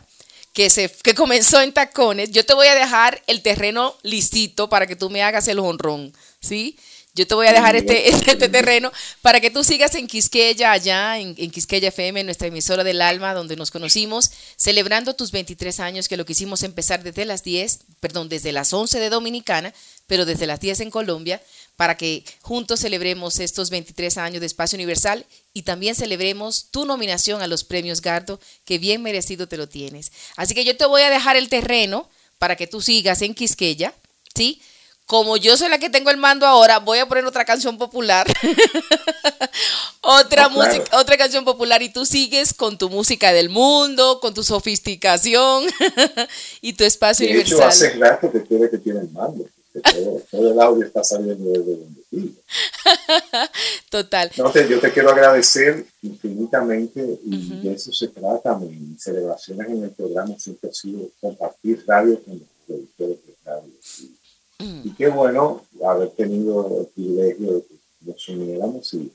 Que, 0.52 0.70
se, 0.70 0.88
que 1.04 1.16
comenzó 1.16 1.62
en 1.62 1.74
tacones, 1.74 2.30
yo 2.30 2.46
te 2.46 2.54
voy 2.54 2.68
a 2.68 2.76
dejar 2.76 3.24
el 3.26 3.42
terreno 3.42 3.96
listito 4.04 4.70
para 4.70 4.86
que 4.86 4.96
tú 4.96 5.10
me 5.10 5.24
hagas 5.24 5.48
el 5.48 5.58
honrón, 5.58 6.14
¿sí? 6.42 6.78
Yo 7.16 7.28
te 7.28 7.36
voy 7.36 7.46
a 7.46 7.54
dejar 7.54 7.76
este, 7.76 8.10
este, 8.10 8.50
terreno 8.50 8.92
para 9.22 9.40
que 9.40 9.52
tú 9.52 9.64
sigas 9.64 9.94
en 9.94 10.08
Quisqueya, 10.08 10.72
allá 10.72 11.20
en, 11.20 11.36
en, 11.38 11.52
Quisqueya 11.52 11.90
FM, 11.90 12.24
nuestra 12.24 12.48
emisora 12.48 12.84
del 12.84 13.04
alma, 13.04 13.36
donde 13.36 13.56
nos 13.56 13.70
conocimos, 13.70 14.32
celebrando 14.56 15.14
tus 15.14 15.32
23 15.32 15.80
años, 15.80 16.08
que 16.08 16.18
lo 16.18 16.26
quisimos 16.26 16.64
empezar 16.64 17.04
desde 17.04 17.26
las 17.26 17.44
10, 17.44 17.82
perdón, 18.00 18.30
desde 18.30 18.52
las 18.52 18.74
11 18.74 19.00
de 19.00 19.12
Dominicana, 19.12 19.76
pero 20.08 20.26
desde 20.26 20.48
las 20.48 20.60
10 20.60 20.80
en 20.80 20.90
Colombia, 20.90 21.40
para 21.76 21.98
que 21.98 22.26
juntos 22.42 22.80
celebremos 22.80 23.40
estos 23.40 23.70
23 23.70 24.18
años 24.18 24.40
de 24.40 24.48
Espacio 24.48 24.76
Universal 24.76 25.24
y 25.54 25.62
también 25.62 25.94
celebremos 25.94 26.72
tu 26.72 26.86
nominación 26.86 27.44
a 27.44 27.48
los 27.48 27.64
premios 27.64 28.02
Gardo, 28.02 28.40
que 28.66 28.80
bien 28.80 29.04
merecido 29.04 29.48
te 29.48 29.58
lo 29.58 29.70
tienes. 29.70 30.12
Así 30.36 30.56
que 30.56 30.66
yo 30.66 30.76
te 30.78 30.88
voy 30.88 31.04
a 31.04 31.12
dejar 31.12 31.36
el 31.36 31.50
terreno 31.50 32.10
para 32.40 32.56
que 32.56 32.66
tú 32.66 32.82
sigas 32.82 33.22
en 33.22 33.36
Quisqueya, 33.36 33.94
¿sí? 34.36 34.62
Como 35.14 35.38
yo 35.38 35.56
soy 35.58 35.70
la 35.70 35.78
que 35.78 35.92
tengo 35.92 36.10
el 36.10 36.18
mando 36.18 36.48
ahora, 36.48 36.80
voy 36.80 36.98
a 36.98 37.08
poner 37.08 37.24
otra 37.24 37.46
canción 37.46 37.78
popular. 37.78 38.26
otra 40.02 40.50
música, 40.50 40.98
otra 40.98 41.18
canción 41.18 41.46
popular 41.46 41.84
y 41.84 41.90
tú 41.90 42.04
sigues 42.04 42.52
con 42.52 42.80
tu 42.80 42.90
música 42.90 43.32
del 43.32 43.50
mundo, 43.50 44.20
con 44.20 44.34
tu 44.34 44.44
sofisticación 44.44 45.66
y 46.62 46.74
tu 46.74 46.84
espacio 46.84 47.28
de 47.28 47.34
universal. 47.34 47.60
Hecho, 47.60 47.68
hace 47.68 47.90
rato 47.92 48.32
que 48.32 48.40
tú 48.40 48.60
que 48.72 48.80
tiene 48.80 49.02
el 49.02 49.12
mando. 49.12 49.46
Todo, 50.32 50.52
el 50.52 50.60
audio 50.60 50.84
está 50.84 51.04
saliendo 51.04 51.48
desde 51.48 51.78
donde 51.78 52.02
vive. 52.10 52.32
Total. 53.92 54.32
No, 54.36 54.52
yo 54.52 54.80
te 54.80 54.92
quiero 54.92 55.12
agradecer 55.12 55.86
infinitamente 56.02 57.20
y 57.24 57.62
de 57.62 57.74
eso 57.74 57.94
se 57.94 58.08
trata. 58.08 58.58
Mis 58.58 59.04
celebraciones 59.04 59.70
en 59.70 59.84
el 59.84 59.92
programa 59.92 60.34
siempre 60.40 60.72
ha 60.72 60.74
sido 60.74 61.08
compartir 61.22 61.84
radio 61.86 62.20
con 62.24 62.40
los 62.40 62.48
productores 62.66 63.18
de 63.28 63.34
radio. 63.46 63.70
Y, 64.64 64.94
qué 64.94 65.10
bueno 65.10 65.64
haber 65.86 66.10
tenido 66.12 66.82
el 66.82 66.88
privilegio 66.88 67.54
de 67.54 67.62
que 67.62 67.76
nos 68.02 68.30
uniéramos 68.30 68.94
y, 68.94 69.12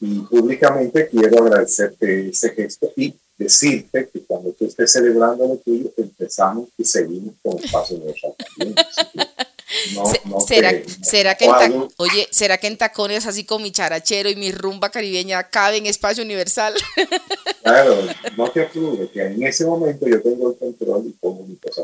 y 0.00 0.20
públicamente 0.20 1.08
quiero 1.08 1.44
agradecerte 1.44 2.28
ese 2.30 2.50
gesto 2.50 2.90
y 2.96 3.14
decirte 3.38 4.08
que 4.10 4.20
cuando 4.22 4.52
tú 4.52 4.66
estés 4.66 4.92
celebrando 4.92 5.46
lo 5.46 5.56
tuyo, 5.56 5.90
empezamos 5.96 6.68
y 6.78 6.84
seguimos 6.84 7.34
con 7.42 7.58
pasos 7.70 8.02
de 8.02 8.14
también. 8.56 8.74
¿Será, 10.46 10.72
¿será 11.02 11.34
que 11.34 11.44
en 11.44 11.88
oye, 11.96 12.28
¿será 12.30 12.56
que 12.58 12.66
en 12.66 12.78
tacones 12.78 13.26
así 13.26 13.44
con 13.44 13.62
mi 13.62 13.72
charachero 13.72 14.30
y 14.30 14.36
mi 14.36 14.52
rumba 14.52 14.90
caribeña 14.90 15.50
cabe 15.50 15.76
en 15.76 15.86
espacio 15.86 16.24
universal? 16.24 16.74
Claro, 17.62 17.96
no 18.36 18.50
te 18.50 18.62
apures, 18.62 19.10
que 19.10 19.22
en 19.22 19.42
ese 19.42 19.66
momento 19.66 20.06
yo 20.06 20.22
tengo 20.22 20.50
el 20.50 20.56
control 20.56 21.06
y 21.06 21.10
pongo 21.10 21.44
mi 21.44 21.56
cosa 21.56 21.82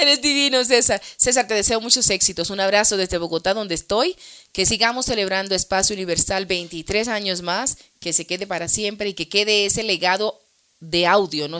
Eres 0.00 0.22
divino, 0.22 0.64
César. 0.64 1.00
César, 1.16 1.46
te 1.46 1.54
deseo 1.54 1.80
muchos 1.80 2.08
éxitos. 2.10 2.50
Un 2.50 2.60
abrazo 2.60 2.96
desde 2.96 3.18
Bogotá, 3.18 3.54
donde 3.54 3.74
estoy. 3.74 4.16
Que 4.52 4.66
sigamos 4.66 5.06
celebrando 5.06 5.54
Espacio 5.54 5.94
Universal 5.94 6.46
23 6.46 7.08
años 7.08 7.42
más, 7.42 7.78
que 8.00 8.12
se 8.12 8.26
quede 8.26 8.46
para 8.46 8.68
siempre 8.68 9.10
y 9.10 9.14
que 9.14 9.28
quede 9.28 9.66
ese 9.66 9.82
legado 9.82 10.40
de 10.80 11.06
audio, 11.06 11.46
¿no? 11.46 11.58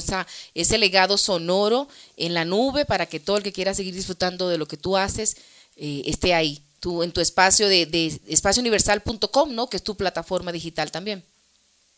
ese 0.55 0.79
legado 0.79 1.19
sonoro 1.19 1.89
en 2.17 2.33
la 2.33 2.47
nube 2.47 2.87
para 2.87 3.05
que 3.05 3.21
todo 3.21 3.37
el 3.37 3.43
que 3.43 3.53
quiera 3.53 3.75
seguir 3.75 3.95
disfrutando 3.95 4.49
de 4.49 4.57
lo 4.57 4.67
que 4.67 4.79
tú 4.79 4.97
haces 4.97 5.37
eh, 5.77 6.03
esté 6.07 6.33
ahí, 6.33 6.63
tú, 6.81 7.03
en 7.03 7.13
tu 7.13 7.21
espacio 7.21 7.69
de, 7.69 7.85
de 7.85 8.19
espaciouniversal.com, 8.29 9.55
¿no? 9.55 9.69
Que 9.69 9.77
es 9.77 9.83
tu 9.83 9.95
plataforma 9.95 10.53
digital 10.53 10.91
también. 10.91 11.23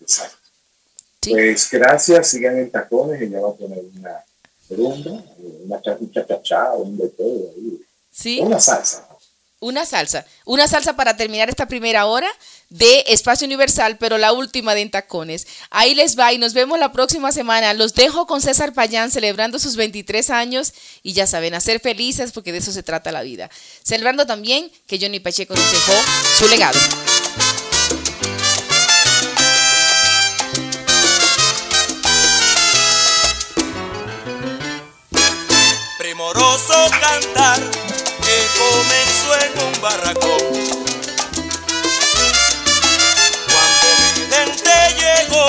Exacto. 0.00 0.36
Pues 1.20 1.70
gracias, 1.70 2.30
sigan 2.30 2.58
en 2.58 2.70
tacones, 2.70 3.22
ella 3.22 3.40
va 3.40 3.50
a 3.50 3.54
poner 3.54 3.78
una 3.96 4.24
rumba, 4.76 5.22
una 5.64 5.80
cha 6.42 6.72
un 6.72 6.96
de 6.96 7.08
todo 7.08 7.50
ahí. 7.56 7.80
Sí. 8.10 8.40
Una 8.40 8.60
salsa. 8.60 9.08
Una 9.60 9.86
salsa. 9.86 10.26
Una 10.44 10.66
salsa 10.66 10.96
para 10.96 11.16
terminar 11.16 11.48
esta 11.48 11.68
primera 11.68 12.06
hora 12.06 12.26
de 12.68 13.04
Espacio 13.06 13.46
Universal, 13.46 13.96
pero 13.96 14.18
la 14.18 14.32
última 14.32 14.74
de 14.74 14.80
Entacones. 14.80 15.46
Ahí 15.70 15.94
les 15.94 16.18
va 16.18 16.32
y 16.32 16.38
nos 16.38 16.52
vemos 16.52 16.80
la 16.80 16.90
próxima 16.90 17.30
semana. 17.30 17.72
Los 17.72 17.94
dejo 17.94 18.26
con 18.26 18.40
César 18.40 18.72
Payán 18.72 19.12
celebrando 19.12 19.60
sus 19.60 19.76
23 19.76 20.30
años 20.30 20.72
y 21.04 21.12
ya 21.12 21.28
saben, 21.28 21.54
a 21.54 21.60
ser 21.60 21.78
felices 21.78 22.32
porque 22.32 22.50
de 22.50 22.58
eso 22.58 22.72
se 22.72 22.82
trata 22.82 23.12
la 23.12 23.22
vida. 23.22 23.50
Celebrando 23.84 24.26
también 24.26 24.68
que 24.88 24.98
Johnny 25.00 25.20
Pacheco 25.20 25.54
nos 25.54 25.70
dejó 25.70 25.92
su 26.38 26.48
legado. 26.48 26.78
Primoroso 36.42 36.90
cantar 37.00 37.60
que 38.20 38.36
comenzó 38.58 39.30
en 39.44 39.52
un 39.64 39.80
barracón 39.80 40.42
llegó 44.98 45.46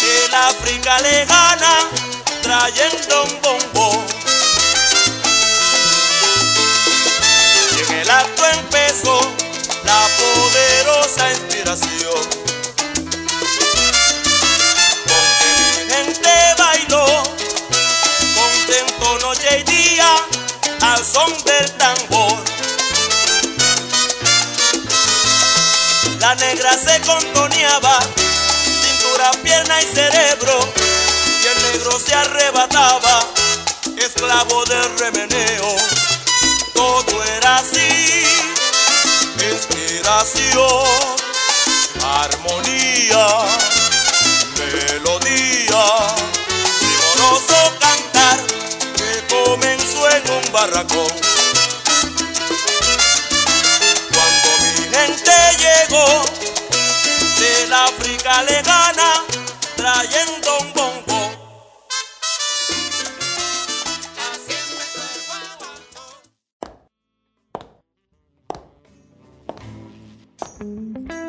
del 0.00 0.34
África 0.34 0.98
lejana 0.98 1.88
trayendo 2.42 3.22
un 3.22 3.40
bombo. 3.72 4.21
Contoneaba, 27.06 27.98
cintura, 28.80 29.32
pierna 29.42 29.80
y 29.80 29.86
cerebro, 29.86 30.58
y 31.42 31.46
el 31.46 31.62
negro 31.72 31.98
se 31.98 32.14
arrebataba, 32.14 33.26
esclavo 33.96 34.64
del 34.64 34.98
remeneo. 34.98 35.76
Todo 36.74 37.24
era 37.36 37.56
así, 37.56 38.24
inspiración, 39.50 40.84
armonía, 42.02 43.26
melodía, 44.58 45.84
vigoroso 46.80 47.72
cantar 47.80 48.38
que 48.96 49.34
comenzó 49.34 50.08
en 50.08 50.30
un 50.30 50.52
barracón. 50.52 51.32
llegó 55.62 56.24
África 57.72 58.42
lejana 58.42 59.12
trayendo 59.76 60.58
un 60.60 60.72
bombo. 60.74 61.32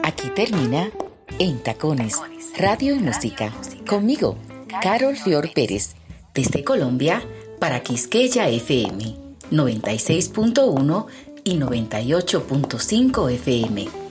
Aquí 0.03 0.29
termina 0.35 0.91
En 1.39 1.63
Tacones, 1.63 2.19
Radio 2.57 2.95
y 2.95 2.99
Música. 2.99 3.53
Conmigo, 3.87 4.37
Carol 4.81 5.15
Fior 5.15 5.51
Pérez, 5.53 5.95
desde 6.33 6.63
Colombia 6.63 7.23
para 7.59 7.81
Quisqueya 7.81 8.49
FM 8.49 9.15
96.1 9.51 11.05
y 11.45 11.55
98.5 11.57 13.31
FM. 13.31 14.02